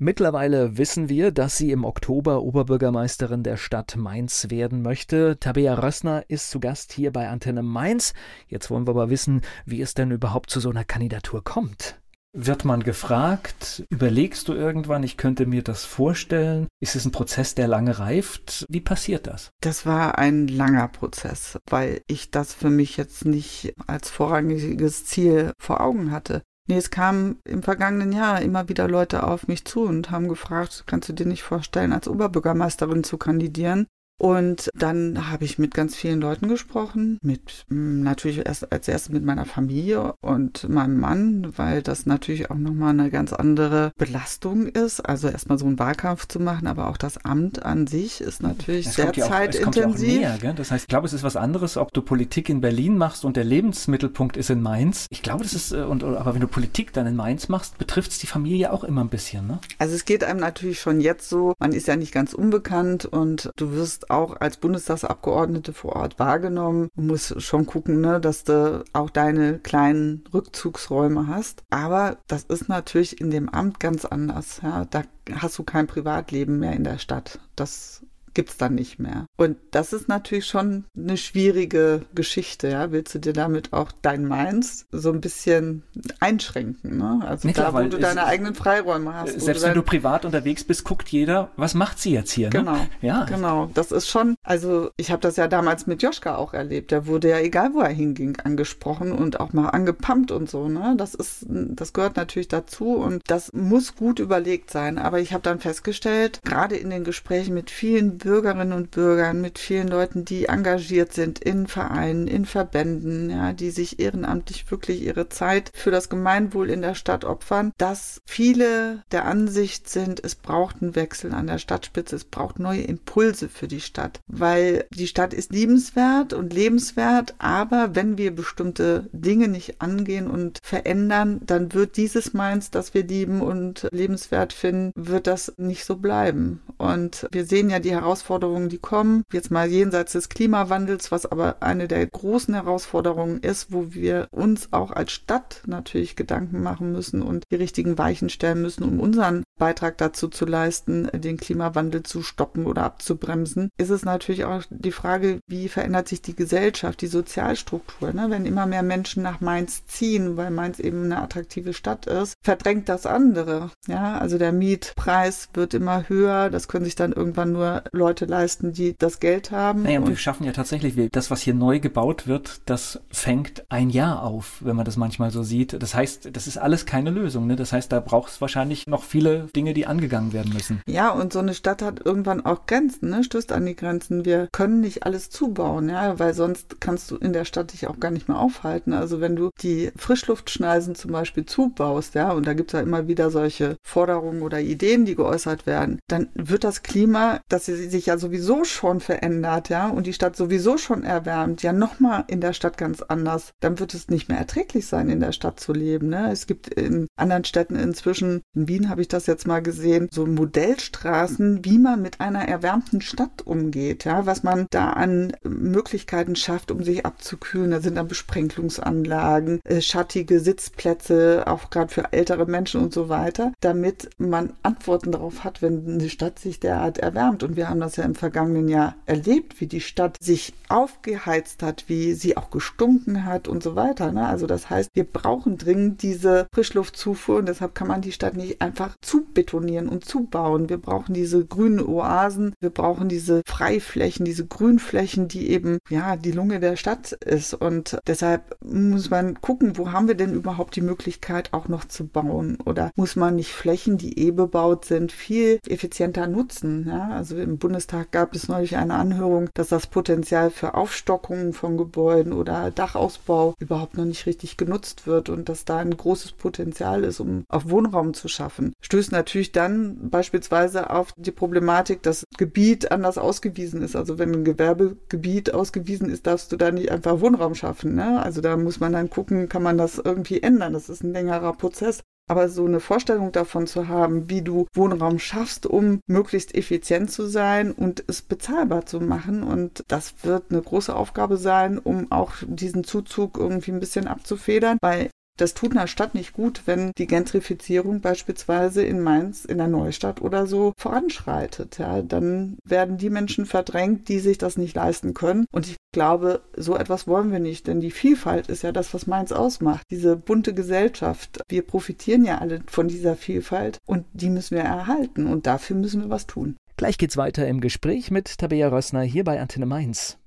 [0.00, 5.38] Mittlerweile wissen wir, dass sie im Oktober Oberbürgermeisterin der Stadt Mainz werden möchte.
[5.40, 8.14] Tabea Rössner ist zu Gast hier bei Antenne Mainz.
[8.46, 12.00] Jetzt wollen wir aber wissen, wie es denn überhaupt zu so einer Kandidatur kommt.
[12.36, 16.68] Wird man gefragt, überlegst du irgendwann, ich könnte mir das vorstellen?
[16.78, 18.66] Ist es ein Prozess, der lange reift?
[18.68, 19.50] Wie passiert das?
[19.62, 25.52] Das war ein langer Prozess, weil ich das für mich jetzt nicht als vorrangiges Ziel
[25.58, 26.42] vor Augen hatte.
[26.68, 30.84] Nee, es kamen im vergangenen Jahr immer wieder Leute auf mich zu und haben gefragt,
[30.86, 33.86] kannst du dir nicht vorstellen, als Oberbürgermeisterin zu kandidieren?
[34.18, 39.12] Und dann habe ich mit ganz vielen Leuten gesprochen, mit hm, natürlich erst als erstes
[39.12, 44.66] mit meiner Familie und meinem Mann, weil das natürlich auch nochmal eine ganz andere Belastung
[44.66, 45.00] ist.
[45.00, 48.86] Also erstmal so einen Wahlkampf zu machen, aber auch das Amt an sich ist natürlich
[48.86, 50.20] das sehr zeitintensiv.
[50.20, 52.96] Ja näher, das heißt, ich glaube, es ist was anderes, ob du Politik in Berlin
[52.96, 55.06] machst und der Lebensmittelpunkt ist in Mainz.
[55.10, 58.10] Ich glaube, das ist, äh, und, aber wenn du Politik dann in Mainz machst, betrifft
[58.12, 59.60] es die Familie auch immer ein bisschen, ne?
[59.78, 63.50] Also es geht einem natürlich schon jetzt so, man ist ja nicht ganz unbekannt und
[63.56, 66.88] du wirst auch als Bundestagsabgeordnete vor Ort wahrgenommen.
[66.96, 71.62] Du musst schon gucken, ne, dass du auch deine kleinen Rückzugsräume hast.
[71.70, 74.60] Aber das ist natürlich in dem Amt ganz anders.
[74.62, 74.84] Ja.
[74.84, 75.02] Da
[75.32, 77.38] hast du kein Privatleben mehr in der Stadt.
[77.56, 78.02] Das
[78.38, 79.26] gibt es dann nicht mehr.
[79.36, 82.92] Und das ist natürlich schon eine schwierige Geschichte, ja.
[82.92, 85.82] Willst du dir damit auch dein Mainz so ein bisschen
[86.20, 87.18] einschränken, ne?
[87.26, 89.40] Also nee, da, wo du deine eigenen Freiräume hast.
[89.40, 92.60] Selbst du wenn du privat unterwegs bist, guckt jeder, was macht sie jetzt hier, ne?
[92.60, 92.86] Genau.
[93.00, 93.24] Ja.
[93.24, 93.72] Genau.
[93.74, 96.92] Das ist schon, also ich habe das ja damals mit Joschka auch erlebt.
[96.92, 100.94] Der wurde ja, egal wo er hinging, angesprochen und auch mal angepumpt und so, ne?
[100.96, 104.96] Das ist, das gehört natürlich dazu und das muss gut überlegt sein.
[104.96, 109.58] Aber ich habe dann festgestellt, gerade in den Gesprächen mit vielen Bürgerinnen und Bürgern, mit
[109.58, 115.30] vielen Leuten, die engagiert sind in Vereinen, in Verbänden, ja, die sich ehrenamtlich wirklich ihre
[115.30, 120.82] Zeit für das Gemeinwohl in der Stadt opfern, dass viele der Ansicht sind, es braucht
[120.82, 125.32] einen Wechsel an der Stadtspitze, es braucht neue Impulse für die Stadt, weil die Stadt
[125.32, 131.96] ist liebenswert und lebenswert, aber wenn wir bestimmte Dinge nicht angehen und verändern, dann wird
[131.96, 136.60] dieses Mainz, das wir lieben und lebenswert finden, wird das nicht so bleiben.
[136.76, 141.26] Und wir sehen ja die Herausforderungen, Herausforderungen, die kommen, jetzt mal jenseits des Klimawandels, was
[141.26, 146.90] aber eine der großen Herausforderungen ist, wo wir uns auch als Stadt natürlich Gedanken machen
[146.90, 152.02] müssen und die richtigen Weichen stellen müssen, um unseren Beitrag dazu zu leisten, den Klimawandel
[152.02, 157.02] zu stoppen oder abzubremsen, ist es natürlich auch die Frage, wie verändert sich die Gesellschaft,
[157.02, 158.14] die Sozialstruktur.
[158.14, 158.28] Ne?
[158.30, 162.88] Wenn immer mehr Menschen nach Mainz ziehen, weil Mainz eben eine attraktive Stadt ist, verdrängt
[162.88, 163.70] das andere.
[163.86, 166.48] Ja, also der Mietpreis wird immer höher.
[166.48, 169.82] Das können sich dann irgendwann nur Leute leisten, die das Geld haben.
[169.82, 173.90] Naja, und wir schaffen ja tatsächlich, das, was hier neu gebaut wird, das fängt ein
[173.90, 175.80] Jahr auf, wenn man das manchmal so sieht.
[175.82, 177.46] Das heißt, das ist alles keine Lösung.
[177.46, 177.56] Ne?
[177.56, 180.80] Das heißt, da braucht es wahrscheinlich noch viele Dinge, die angegangen werden müssen.
[180.86, 183.24] Ja, und so eine Stadt hat irgendwann auch Grenzen, ne?
[183.24, 184.24] stößt an die Grenzen.
[184.24, 188.00] Wir können nicht alles zubauen, ja, weil sonst kannst du in der Stadt dich auch
[188.00, 188.92] gar nicht mehr aufhalten.
[188.92, 193.08] Also wenn du die Frischluftschneisen zum Beispiel zubaust, ja, und da gibt es ja immer
[193.08, 198.06] wieder solche Forderungen oder Ideen, die geäußert werden, dann wird das Klima, das sie sich
[198.06, 202.52] ja sowieso schon verändert, ja, und die Stadt sowieso schon erwärmt, ja nochmal in der
[202.52, 206.08] Stadt ganz anders, dann wird es nicht mehr erträglich sein, in der Stadt zu leben.
[206.08, 206.30] Ne?
[206.30, 210.26] Es gibt in anderen Städten inzwischen, in Wien habe ich das jetzt mal gesehen, so
[210.26, 216.70] Modellstraßen, wie man mit einer erwärmten Stadt umgeht, ja, was man da an Möglichkeiten schafft,
[216.70, 217.70] um sich abzukühlen.
[217.70, 223.52] Da sind dann Besprenkelungsanlagen, äh, schattige Sitzplätze, auch gerade für ältere Menschen und so weiter,
[223.60, 227.42] damit man Antworten darauf hat, wenn eine Stadt sich derart erwärmt.
[227.42, 231.84] Und wir haben das ja im vergangenen Jahr erlebt, wie die Stadt sich aufgeheizt hat,
[231.88, 234.12] wie sie auch gestunken hat und so weiter.
[234.12, 234.26] Ne?
[234.26, 238.60] Also das heißt, wir brauchen dringend diese Frischluftzufuhr und deshalb kann man die Stadt nicht
[238.60, 240.68] einfach zubetonieren und zubauen.
[240.68, 246.32] Wir brauchen diese grünen Oasen, wir brauchen diese Freiflächen, diese Grünflächen, die eben ja die
[246.32, 247.54] Lunge der Stadt ist.
[247.54, 252.06] Und deshalb muss man gucken, wo haben wir denn überhaupt die Möglichkeit auch noch zu
[252.06, 252.58] bauen?
[252.64, 256.86] Oder muss man nicht Flächen, die eh bebaut sind, viel effizienter nutzen?
[256.88, 257.08] Ja?
[257.08, 262.32] Also im Bundestag gab es neulich eine Anhörung, dass das Potenzial für Aufstockungen von Gebäuden
[262.32, 267.20] oder Dachausbau überhaupt noch nicht richtig genutzt wird und dass da ein großes Potenzial ist,
[267.20, 268.72] um auch Wohnraum zu schaffen.
[268.80, 273.96] Stößt natürlich dann beispielsweise auf die Problematik, dass Gebiet anders ausgewiesen ist.
[273.96, 277.96] Also wenn ein Gewerbegebiet ausgewiesen ist, darfst du da nicht einfach Wohnraum schaffen.
[277.96, 278.22] Ne?
[278.22, 280.72] Also da muss man dann gucken, kann man das irgendwie ändern.
[280.72, 282.00] Das ist ein längerer Prozess.
[282.28, 287.26] Aber so eine Vorstellung davon zu haben, wie du Wohnraum schaffst, um möglichst effizient zu
[287.26, 289.42] sein und es bezahlbar zu machen.
[289.42, 294.78] Und das wird eine große Aufgabe sein, um auch diesen Zuzug irgendwie ein bisschen abzufedern,
[294.80, 299.68] weil das tut einer Stadt nicht gut, wenn die Gentrifizierung beispielsweise in Mainz, in der
[299.68, 301.78] Neustadt oder so voranschreitet.
[301.78, 305.46] Ja, dann werden die Menschen verdrängt, die sich das nicht leisten können.
[305.52, 309.06] Und ich glaube, so etwas wollen wir nicht, denn die Vielfalt ist ja das, was
[309.06, 309.82] Mainz ausmacht.
[309.90, 311.40] Diese bunte Gesellschaft.
[311.48, 316.02] Wir profitieren ja alle von dieser Vielfalt und die müssen wir erhalten und dafür müssen
[316.02, 316.56] wir was tun.
[316.76, 320.18] Gleich geht's weiter im Gespräch mit Tabea Rössner hier bei Antenne Mainz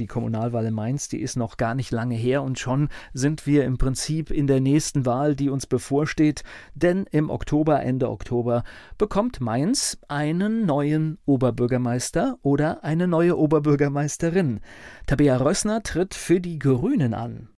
[0.00, 3.64] die Kommunalwahl in Mainz, die ist noch gar nicht lange her und schon sind wir
[3.64, 6.42] im Prinzip in der nächsten Wahl, die uns bevorsteht,
[6.74, 8.64] denn im Oktober, Ende Oktober,
[8.98, 14.60] bekommt Mainz einen neuen Oberbürgermeister oder eine neue Oberbürgermeisterin.
[15.06, 17.50] Tabea Rössner tritt für die Grünen an.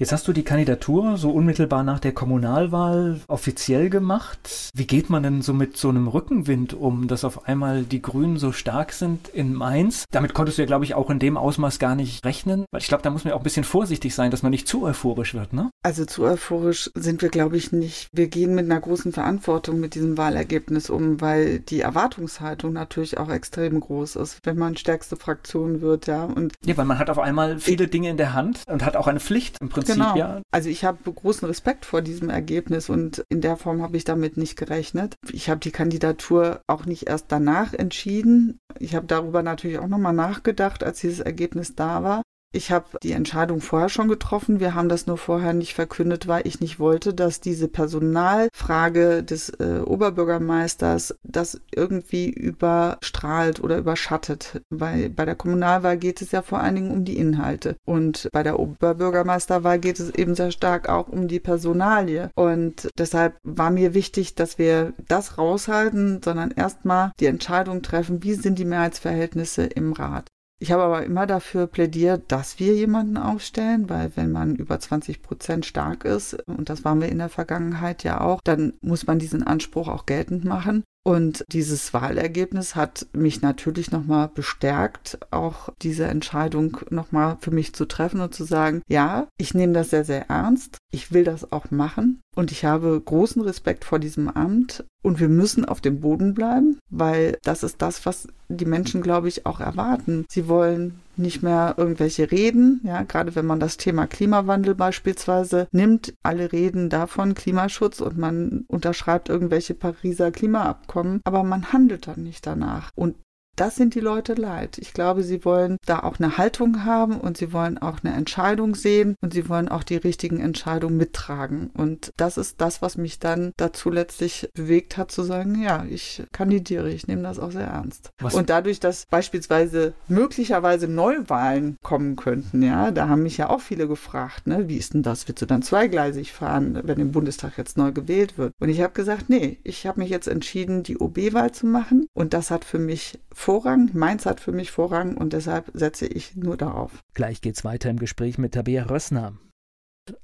[0.00, 4.70] Jetzt hast du die Kandidatur so unmittelbar nach der Kommunalwahl offiziell gemacht.
[4.74, 8.36] Wie geht man denn so mit so einem Rückenwind um, dass auf einmal die Grünen
[8.36, 10.06] so stark sind in Mainz?
[10.10, 12.64] Damit konntest du ja, glaube ich, auch in dem Ausmaß gar nicht rechnen.
[12.72, 14.82] Weil ich glaube, da muss man auch ein bisschen vorsichtig sein, dass man nicht zu
[14.82, 15.70] euphorisch wird, ne?
[15.84, 18.08] Also zu euphorisch sind wir, glaube ich, nicht.
[18.12, 23.30] Wir gehen mit einer großen Verantwortung mit diesem Wahlergebnis um, weil die Erwartungshaltung natürlich auch
[23.30, 26.24] extrem groß ist, wenn man stärkste Fraktion wird, ja.
[26.24, 29.06] Und ja, weil man hat auf einmal viele Dinge in der Hand und hat auch
[29.06, 30.16] eine Pflicht im Prinzip Prinzip, genau.
[30.16, 30.42] ja.
[30.50, 34.36] Also ich habe großen Respekt vor diesem Ergebnis und in der Form habe ich damit
[34.36, 35.14] nicht gerechnet.
[35.30, 38.58] Ich habe die Kandidatur auch nicht erst danach entschieden.
[38.78, 42.22] Ich habe darüber natürlich auch nochmal nachgedacht, als dieses Ergebnis da war.
[42.54, 44.60] Ich habe die Entscheidung vorher schon getroffen.
[44.60, 49.50] Wir haben das nur vorher nicht verkündet, weil ich nicht wollte, dass diese Personalfrage des
[49.58, 54.62] äh, Oberbürgermeisters das irgendwie überstrahlt oder überschattet.
[54.70, 57.74] Weil bei der Kommunalwahl geht es ja vor allen Dingen um die Inhalte.
[57.84, 62.30] Und bei der Oberbürgermeisterwahl geht es eben sehr stark auch um die Personalie.
[62.36, 68.34] Und deshalb war mir wichtig, dass wir das raushalten, sondern erstmal die Entscheidung treffen, wie
[68.34, 70.26] sind die Mehrheitsverhältnisse im Rat.
[70.64, 75.20] Ich habe aber immer dafür plädiert, dass wir jemanden aufstellen, weil wenn man über 20
[75.20, 79.18] Prozent stark ist, und das waren wir in der Vergangenheit ja auch, dann muss man
[79.18, 80.82] diesen Anspruch auch geltend machen.
[81.06, 87.84] Und dieses Wahlergebnis hat mich natürlich nochmal bestärkt, auch diese Entscheidung nochmal für mich zu
[87.84, 90.78] treffen und zu sagen, ja, ich nehme das sehr, sehr ernst.
[90.90, 92.22] Ich will das auch machen.
[92.34, 94.84] Und ich habe großen Respekt vor diesem Amt.
[95.02, 99.28] Und wir müssen auf dem Boden bleiben, weil das ist das, was die Menschen, glaube
[99.28, 100.24] ich, auch erwarten.
[100.30, 106.14] Sie wollen nicht mehr irgendwelche Reden, ja, gerade wenn man das Thema Klimawandel beispielsweise nimmt,
[106.22, 112.46] alle reden davon Klimaschutz und man unterschreibt irgendwelche Pariser Klimaabkommen, aber man handelt dann nicht
[112.46, 112.90] danach.
[112.94, 113.16] Und
[113.56, 114.78] das sind die Leute leid.
[114.78, 118.74] Ich glaube, sie wollen da auch eine Haltung haben und sie wollen auch eine Entscheidung
[118.74, 121.70] sehen und sie wollen auch die richtigen Entscheidungen mittragen.
[121.74, 126.22] Und das ist das, was mich dann dazu letztlich bewegt hat, zu sagen, ja, ich
[126.32, 128.10] kandidiere, ich nehme das auch sehr ernst.
[128.20, 128.34] Was?
[128.34, 133.88] Und dadurch, dass beispielsweise möglicherweise Neuwahlen kommen könnten, ja, da haben mich ja auch viele
[133.88, 135.28] gefragt, ne, wie ist denn das?
[135.28, 138.52] Willst du dann zweigleisig fahren, wenn im Bundestag jetzt neu gewählt wird?
[138.60, 142.34] Und ich habe gesagt, nee, ich habe mich jetzt entschieden, die OB-Wahl zu machen und
[142.34, 143.90] das hat für mich Vorrang.
[143.92, 147.02] Mainz hat für mich Vorrang und deshalb setze ich nur darauf.
[147.12, 149.34] Gleich geht's weiter im Gespräch mit Tabea Rössner.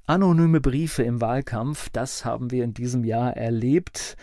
[0.07, 4.17] Anonyme Briefe im Wahlkampf, das haben wir in diesem Jahr erlebt.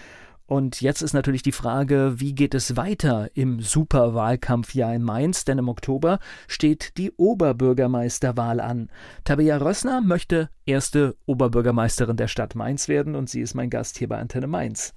[0.47, 5.45] Und jetzt ist natürlich die Frage, wie geht es weiter im Superwahlkampfjahr in Mainz?
[5.45, 6.19] Denn im Oktober
[6.49, 8.91] steht die Oberbürgermeisterwahl an.
[9.23, 14.09] Tabea Rössner möchte erste Oberbürgermeisterin der Stadt Mainz werden und sie ist mein Gast hier
[14.09, 14.93] bei Antenne Mainz.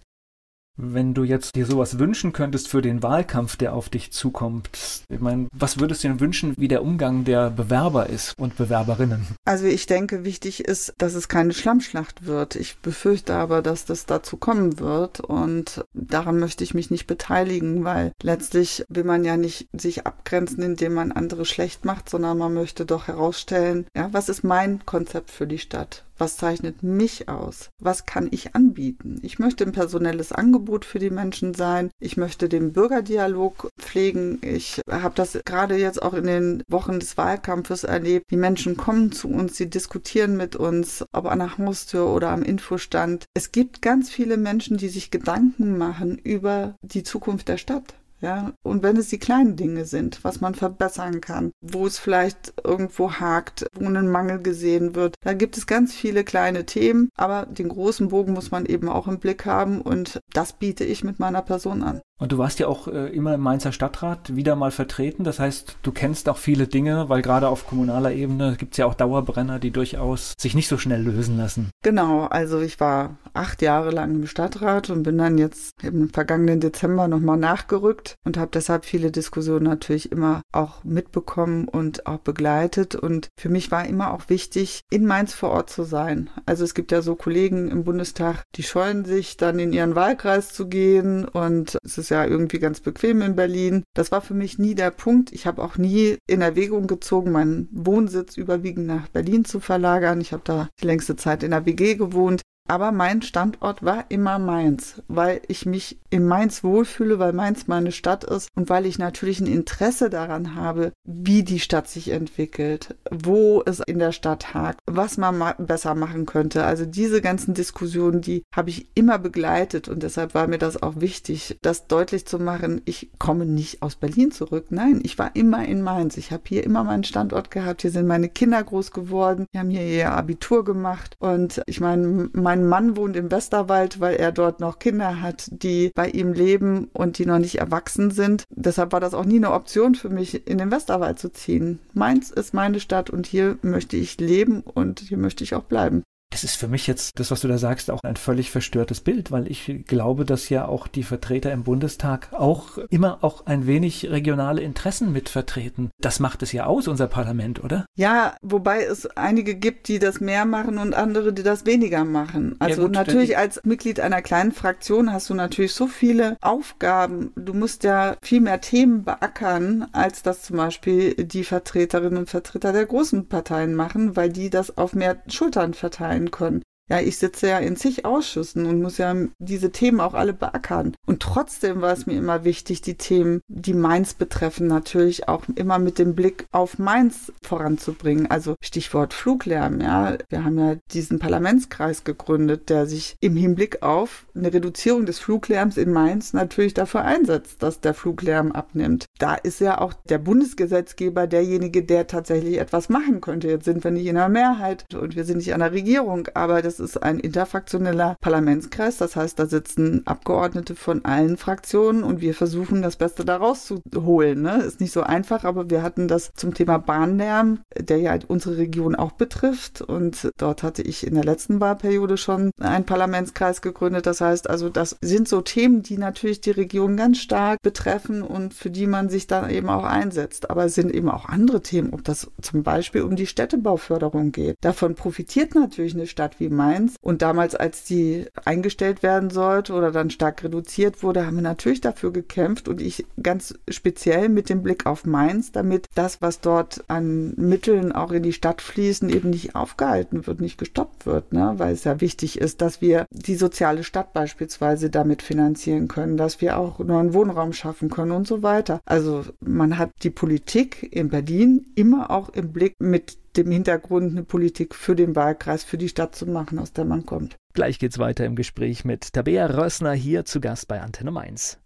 [0.78, 4.69] Wenn du jetzt dir sowas wünschen könntest für den Wahlkampf, der auf dich zukommt,
[5.09, 9.28] ich meine, was würdest du dir wünschen, wie der Umgang der Bewerber ist und Bewerberinnen?
[9.45, 12.55] Also ich denke, wichtig ist, dass es keine Schlammschlacht wird.
[12.55, 17.84] Ich befürchte aber, dass das dazu kommen wird und daran möchte ich mich nicht beteiligen,
[17.84, 22.53] weil letztlich will man ja nicht sich abgrenzen, indem man andere schlecht macht, sondern man
[22.53, 26.05] möchte doch herausstellen, ja, was ist mein Konzept für die Stadt?
[26.18, 27.70] Was zeichnet mich aus?
[27.80, 29.20] Was kann ich anbieten?
[29.24, 31.89] Ich möchte ein personelles Angebot für die Menschen sein.
[31.99, 34.39] Ich möchte den Bürgerdialog pflegen.
[34.41, 38.30] Ich habe das gerade jetzt auch in den Wochen des Wahlkampfes erlebt.
[38.32, 42.43] Die Menschen kommen zu uns, sie diskutieren mit uns, ob an der Haustür oder am
[42.43, 43.26] Infostand.
[43.34, 47.95] Es gibt ganz viele Menschen, die sich Gedanken machen über die Zukunft der Stadt.
[48.22, 48.53] Ja.
[48.63, 53.13] Und wenn es die kleinen Dinge sind, was man verbessern kann, wo es vielleicht irgendwo
[53.13, 57.69] hakt, wo ein Mangel gesehen wird, da gibt es ganz viele kleine Themen, aber den
[57.69, 61.41] großen Bogen muss man eben auch im Blick haben und das biete ich mit meiner
[61.41, 62.01] Person an.
[62.22, 65.24] Und du warst ja auch äh, immer im Mainzer Stadtrat wieder mal vertreten.
[65.24, 68.86] Das heißt, du kennst auch viele Dinge, weil gerade auf kommunaler Ebene gibt es ja
[68.86, 71.72] auch Dauerbrenner, die durchaus sich nicht so schnell lösen lassen.
[71.84, 76.59] Genau, also ich war acht Jahre lang im Stadtrat und bin dann jetzt im vergangenen
[76.59, 82.95] Dezember nochmal nachgerückt und habe deshalb viele Diskussionen natürlich immer auch mitbekommen und auch begleitet.
[82.95, 86.30] Und für mich war immer auch wichtig, in Mainz vor Ort zu sein.
[86.45, 90.53] Also es gibt ja so Kollegen im Bundestag, die scheuen sich dann in ihren Wahlkreis
[90.53, 93.84] zu gehen und es ist ja irgendwie ganz bequem in Berlin.
[93.93, 95.32] Das war für mich nie der Punkt.
[95.32, 100.22] Ich habe auch nie in Erwägung gezogen, meinen Wohnsitz überwiegend nach Berlin zu verlagern.
[100.22, 102.41] Ich habe da die längste Zeit in der WG gewohnt.
[102.72, 107.91] Aber mein Standort war immer Mainz, weil ich mich in Mainz wohlfühle, weil Mainz meine
[107.91, 112.95] Stadt ist und weil ich natürlich ein Interesse daran habe, wie die Stadt sich entwickelt,
[113.11, 116.63] wo es in der Stadt hakt, was man ma besser machen könnte.
[116.63, 121.01] Also diese ganzen Diskussionen, die habe ich immer begleitet und deshalb war mir das auch
[121.01, 122.82] wichtig, das deutlich zu machen.
[122.86, 124.67] Ich komme nicht aus Berlin zurück.
[124.69, 126.15] Nein, ich war immer in Mainz.
[126.15, 127.82] Ich habe hier immer meinen Standort gehabt.
[127.82, 129.45] Hier sind meine Kinder groß geworden.
[129.53, 134.16] Die haben hier ihr Abitur gemacht und ich meine, mein Mann wohnt im Westerwald, weil
[134.16, 138.43] er dort noch Kinder hat, die bei ihm leben und die noch nicht erwachsen sind.
[138.49, 141.80] Deshalb war das auch nie eine Option für mich, in den Westerwald zu ziehen.
[141.93, 146.03] Mainz ist meine Stadt und hier möchte ich leben und hier möchte ich auch bleiben.
[146.32, 149.32] Das ist für mich jetzt, das, was du da sagst, auch ein völlig verstörtes Bild,
[149.32, 154.09] weil ich glaube, dass ja auch die Vertreter im Bundestag auch immer auch ein wenig
[154.09, 155.90] regionale Interessen mitvertreten.
[156.01, 157.85] Das macht es ja aus, unser Parlament, oder?
[157.95, 162.55] Ja, wobei es einige gibt, die das mehr machen und andere, die das weniger machen.
[162.59, 167.31] Also ja gut, natürlich als Mitglied einer kleinen Fraktion hast du natürlich so viele Aufgaben.
[167.35, 172.73] Du musst ja viel mehr Themen beackern, als das zum Beispiel die Vertreterinnen und Vertreter
[172.73, 176.61] der großen Parteien machen, weil die das auf mehr Schultern verteilen können.
[176.91, 180.93] Ja, ich sitze ja in zig Ausschüssen und muss ja diese Themen auch alle beackern.
[181.05, 185.79] Und trotzdem war es mir immer wichtig, die Themen, die Mainz betreffen, natürlich auch immer
[185.79, 188.29] mit dem Blick auf Mainz voranzubringen.
[188.29, 190.17] Also Stichwort Fluglärm, ja.
[190.27, 195.77] Wir haben ja diesen Parlamentskreis gegründet, der sich im Hinblick auf eine Reduzierung des Fluglärms
[195.77, 199.05] in Mainz natürlich dafür einsetzt, dass der Fluglärm abnimmt.
[199.17, 203.47] Da ist ja auch der Bundesgesetzgeber derjenige, der tatsächlich etwas machen könnte.
[203.47, 206.61] Jetzt sind wir nicht in der Mehrheit und wir sind nicht an der Regierung, aber
[206.61, 208.97] das ist ein interfraktioneller Parlamentskreis.
[208.97, 213.82] Das heißt, da sitzen Abgeordnete von allen Fraktionen und wir versuchen, das Beste daraus zu
[213.95, 214.41] holen.
[214.41, 214.63] Ne?
[214.63, 218.95] Ist nicht so einfach, aber wir hatten das zum Thema Bahnlärm, der ja unsere Region
[218.95, 219.82] auch betrifft.
[219.82, 224.05] Und dort hatte ich in der letzten Wahlperiode schon einen Parlamentskreis gegründet.
[224.05, 228.53] Das heißt also, das sind so Themen, die natürlich die Region ganz stark betreffen und
[228.53, 230.49] für die man sich dann eben auch einsetzt.
[230.49, 234.57] Aber es sind eben auch andere Themen, ob das zum Beispiel um die Städtebauförderung geht.
[234.61, 236.70] Davon profitiert natürlich eine Stadt wie Mainz.
[237.01, 241.82] Und damals, als die eingestellt werden sollte oder dann stark reduziert wurde, haben wir natürlich
[241.82, 246.84] dafür gekämpft und ich ganz speziell mit dem Blick auf Mainz, damit das, was dort
[246.88, 251.53] an Mitteln auch in die Stadt fließen, eben nicht aufgehalten wird, nicht gestoppt wird, ne?
[251.57, 256.41] weil es ja wichtig ist, dass wir die soziale Stadt beispielsweise damit finanzieren können, dass
[256.41, 258.80] wir auch neuen Wohnraum schaffen können und so weiter.
[258.86, 264.23] Also man hat die Politik in Berlin immer auch im Blick mit dem Hintergrund eine
[264.23, 267.38] Politik für den Wahlkreis, für die Stadt zu machen, aus der man kommt.
[267.53, 271.59] Gleich geht's weiter im Gespräch mit Tabea Rössner hier zu Gast bei Antenne Mainz.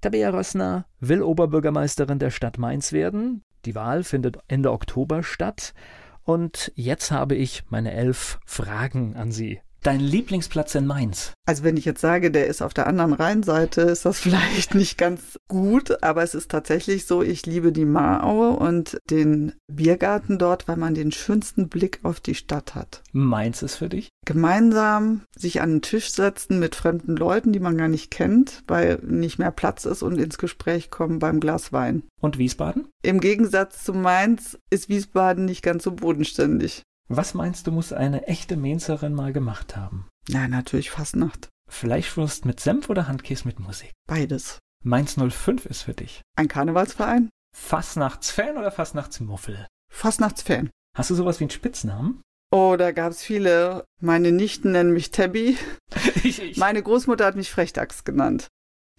[0.00, 3.42] Tabea Rössner will Oberbürgermeisterin der Stadt Mainz werden.
[3.64, 5.74] Die Wahl findet Ende Oktober statt.
[6.22, 9.60] Und jetzt habe ich meine elf Fragen an Sie.
[9.82, 11.32] Dein Lieblingsplatz in Mainz?
[11.46, 14.98] Also wenn ich jetzt sage, der ist auf der anderen Rheinseite, ist das vielleicht nicht
[14.98, 20.68] ganz gut, aber es ist tatsächlich so, ich liebe die Maraue und den Biergarten dort,
[20.68, 23.02] weil man den schönsten Blick auf die Stadt hat.
[23.12, 24.10] Mainz ist für dich?
[24.26, 28.98] Gemeinsam sich an den Tisch setzen mit fremden Leuten, die man gar nicht kennt, weil
[29.02, 32.02] nicht mehr Platz ist und ins Gespräch kommen beim Glas Wein.
[32.20, 32.88] Und Wiesbaden?
[33.02, 36.82] Im Gegensatz zu Mainz ist Wiesbaden nicht ganz so bodenständig.
[37.12, 40.06] Was meinst du, muss eine echte Mainzerin mal gemacht haben?
[40.28, 41.48] Na, natürlich Fastnacht.
[41.68, 43.90] Fleischwurst mit Senf oder Handkäse mit Musik?
[44.06, 44.60] Beides.
[44.84, 46.22] Mainz 05 ist für dich.
[46.36, 47.28] Ein Karnevalsverein?
[47.52, 49.66] Fastnachtsfan oder Fastnachtsmuffel?
[49.92, 50.70] Fastnachtsfan.
[50.96, 52.22] Hast du sowas wie einen Spitznamen?
[52.52, 53.84] Oh, da gab's viele.
[54.00, 55.58] Meine Nichten nennen mich Tabby.
[56.22, 56.58] ich, ich.
[56.58, 58.46] Meine Großmutter hat mich Frechdachs genannt.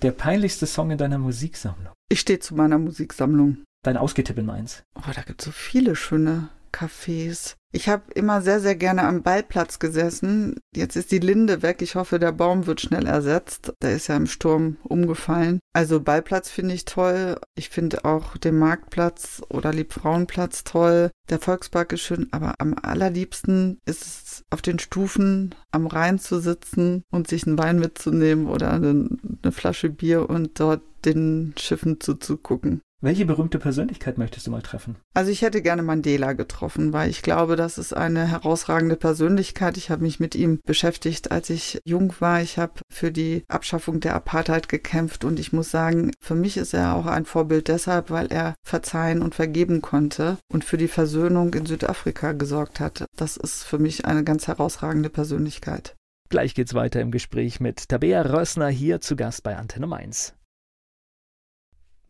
[0.01, 1.93] Der peinlichste Song in deiner Musiksammlung?
[2.09, 3.63] Ich stehe zu meiner Musiksammlung.
[3.85, 4.83] Dein Ausgetipp in Mainz?
[4.95, 7.55] Oh, da gibt's so viele schöne Cafés.
[7.73, 10.59] Ich habe immer sehr, sehr gerne am Ballplatz gesessen.
[10.75, 11.81] Jetzt ist die Linde weg.
[11.81, 13.73] Ich hoffe, der Baum wird schnell ersetzt.
[13.81, 15.59] Der ist ja im Sturm umgefallen.
[15.71, 17.39] Also Ballplatz finde ich toll.
[17.55, 21.11] Ich finde auch den Marktplatz oder Liebfrauenplatz toll.
[21.29, 26.41] Der Volkspark ist schön, aber am allerliebsten ist es auf den Stufen am Rhein zu
[26.41, 32.01] sitzen und sich einen Wein mitzunehmen oder eine, eine Flasche Bier und dort den Schiffen
[32.01, 32.81] zuzugucken.
[33.03, 34.95] Welche berühmte Persönlichkeit möchtest du mal treffen?
[35.15, 39.75] Also ich hätte gerne Mandela getroffen, weil ich glaube, das ist eine herausragende Persönlichkeit.
[39.77, 42.43] Ich habe mich mit ihm beschäftigt, als ich jung war.
[42.43, 46.75] Ich habe für die Abschaffung der Apartheid gekämpft und ich muss sagen, für mich ist
[46.75, 51.55] er auch ein Vorbild deshalb, weil er verzeihen und vergeben konnte und für die Versöhnung
[51.55, 53.05] in Südafrika gesorgt hat.
[53.17, 55.95] Das ist für mich eine ganz herausragende Persönlichkeit.
[56.29, 60.35] Gleich geht's weiter im Gespräch mit Tabea Rössner hier zu Gast bei Antenne Mainz.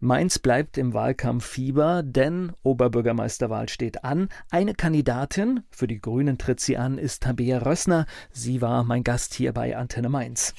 [0.04, 4.30] Mainz bleibt im Wahlkampffieber, denn Oberbürgermeisterwahl steht an.
[4.49, 8.08] Eine Kandidatin, für die Grünen tritt sie an, ist Tabea Rössner.
[8.32, 10.56] Sie war mein Gast hier bei Antenne Mainz.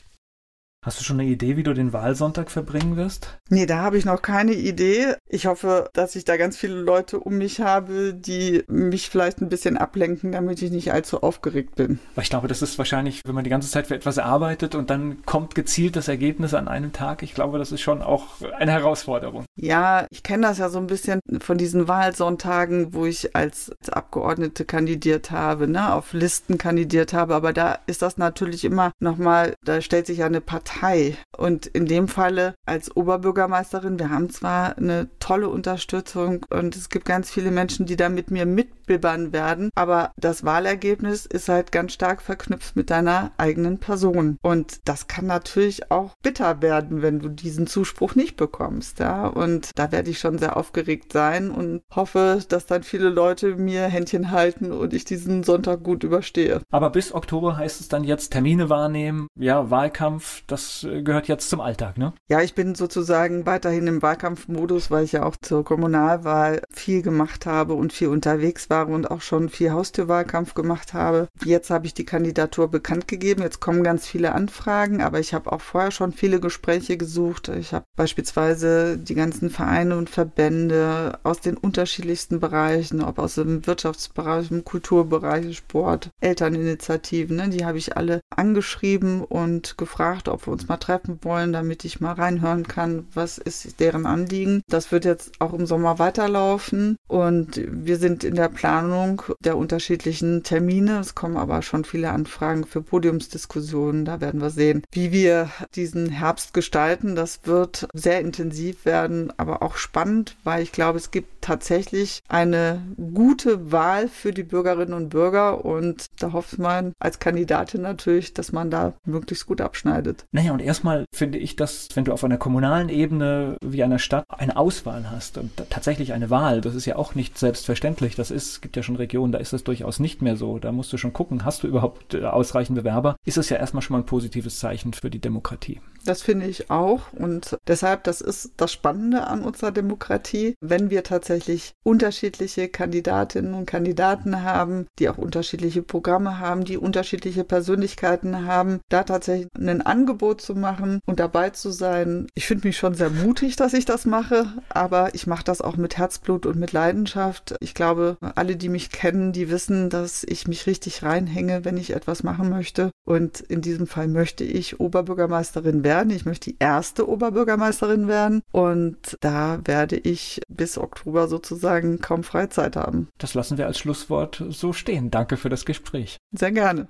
[0.85, 3.39] Hast du schon eine Idee, wie du den Wahlsonntag verbringen wirst?
[3.49, 5.15] Nee, da habe ich noch keine Idee.
[5.29, 9.49] Ich hoffe, dass ich da ganz viele Leute um mich habe, die mich vielleicht ein
[9.49, 12.01] bisschen ablenken, damit ich nicht allzu aufgeregt bin.
[12.17, 14.91] Weil ich glaube, das ist wahrscheinlich, wenn man die ganze Zeit für etwas arbeitet und
[14.91, 17.23] dann kommt gezielt das Ergebnis an einem Tag.
[17.23, 19.45] Ich glaube, das ist schon auch eine Herausforderung.
[19.55, 24.65] Ja, ich kenne das ja so ein bisschen von diesen Wahlsonntagen, wo ich als Abgeordnete
[24.65, 27.37] kandidiert habe, ne, auf Listen kandidiert habe.
[27.37, 31.17] Aber da ist das natürlich immer nochmal, da stellt sich ja eine Partei Partei.
[31.37, 37.05] Und in dem Falle als Oberbürgermeisterin, wir haben zwar eine tolle Unterstützung und es gibt
[37.05, 41.93] ganz viele Menschen, die da mit mir mitbibbern werden, aber das Wahlergebnis ist halt ganz
[41.93, 44.39] stark verknüpft mit deiner eigenen Person.
[44.43, 48.99] Und das kann natürlich auch bitter werden, wenn du diesen Zuspruch nicht bekommst.
[48.99, 49.27] Ja?
[49.27, 53.83] Und da werde ich schon sehr aufgeregt sein und hoffe, dass dann viele Leute mir
[53.85, 56.61] Händchen halten und ich diesen Sonntag gut überstehe.
[56.71, 61.29] Aber bis Oktober heißt es dann jetzt Termine wahrnehmen, ja, Wahlkampf, das das äh, gehört
[61.29, 62.13] jetzt zum Alltag, ne?
[62.29, 67.47] Ja, ich bin sozusagen weiterhin im Wahlkampfmodus, weil ich ja auch zur Kommunalwahl viel gemacht
[67.47, 71.29] habe und viel unterwegs war und auch schon viel Haustürwahlkampf gemacht habe.
[71.45, 73.43] Jetzt habe ich die Kandidatur bekannt gegeben.
[73.43, 77.49] Jetzt kommen ganz viele Anfragen, aber ich habe auch vorher schon viele Gespräche gesucht.
[77.49, 83.67] Ich habe beispielsweise die ganzen Vereine und Verbände aus den unterschiedlichsten Bereichen, ob aus dem
[83.67, 90.69] Wirtschaftsbereich, im Kulturbereich, Sport, Elterninitiativen, ne, die habe ich alle angeschrieben und gefragt, ob uns
[90.69, 94.63] mal treffen wollen, damit ich mal reinhören kann, was ist deren Anliegen.
[94.69, 100.43] Das wird jetzt auch im Sommer weiterlaufen und wir sind in der Planung der unterschiedlichen
[100.43, 100.99] Termine.
[101.01, 104.05] Es kommen aber schon viele Anfragen für Podiumsdiskussionen.
[104.05, 107.15] Da werden wir sehen, wie wir diesen Herbst gestalten.
[107.17, 112.83] Das wird sehr intensiv werden, aber auch spannend, weil ich glaube, es gibt tatsächlich eine
[113.15, 118.53] gute Wahl für die Bürgerinnen und Bürger und da hofft man als Kandidatin natürlich, dass
[118.53, 120.25] man da möglichst gut abschneidet.
[120.43, 124.25] Naja, und erstmal finde ich, dass wenn du auf einer kommunalen Ebene wie einer Stadt
[124.29, 128.17] eine Auswahl hast und tatsächlich eine Wahl, das ist ja auch nicht selbstverständlich.
[128.17, 130.59] Das ist, gibt ja schon Regionen, da ist das durchaus nicht mehr so.
[130.59, 133.15] Da musst du schon gucken, hast du überhaupt äh, ausreichend Bewerber?
[133.25, 135.81] Ist es ja erstmal schon mal ein positives Zeichen für die Demokratie.
[136.05, 137.13] Das finde ich auch.
[137.13, 143.67] Und deshalb, das ist das Spannende an unserer Demokratie, wenn wir tatsächlich unterschiedliche Kandidatinnen und
[143.67, 150.41] Kandidaten haben, die auch unterschiedliche Programme haben, die unterschiedliche Persönlichkeiten haben, da tatsächlich ein Angebot
[150.41, 152.27] zu machen und dabei zu sein.
[152.35, 155.77] Ich finde mich schon sehr mutig, dass ich das mache, aber ich mache das auch
[155.77, 157.55] mit Herzblut und mit Leidenschaft.
[157.61, 161.95] Ich glaube, alle, die mich kennen, die wissen, dass ich mich richtig reinhänge, wenn ich
[161.95, 162.91] etwas machen möchte.
[163.05, 166.11] Und in diesem Fall möchte ich Oberbürgermeisterin werden werden.
[166.11, 172.77] Ich möchte die erste Oberbürgermeisterin werden und da werde ich bis Oktober sozusagen kaum Freizeit
[172.77, 173.09] haben.
[173.19, 175.11] Das lassen wir als Schlusswort so stehen.
[175.11, 176.17] Danke für das Gespräch.
[176.33, 176.89] Sehr gerne.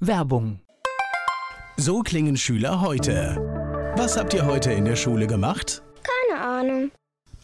[0.00, 0.60] Werbung.
[1.76, 3.36] So klingen Schüler heute.
[3.96, 5.82] Was habt ihr heute in der Schule gemacht?
[6.02, 6.90] Keine Ahnung.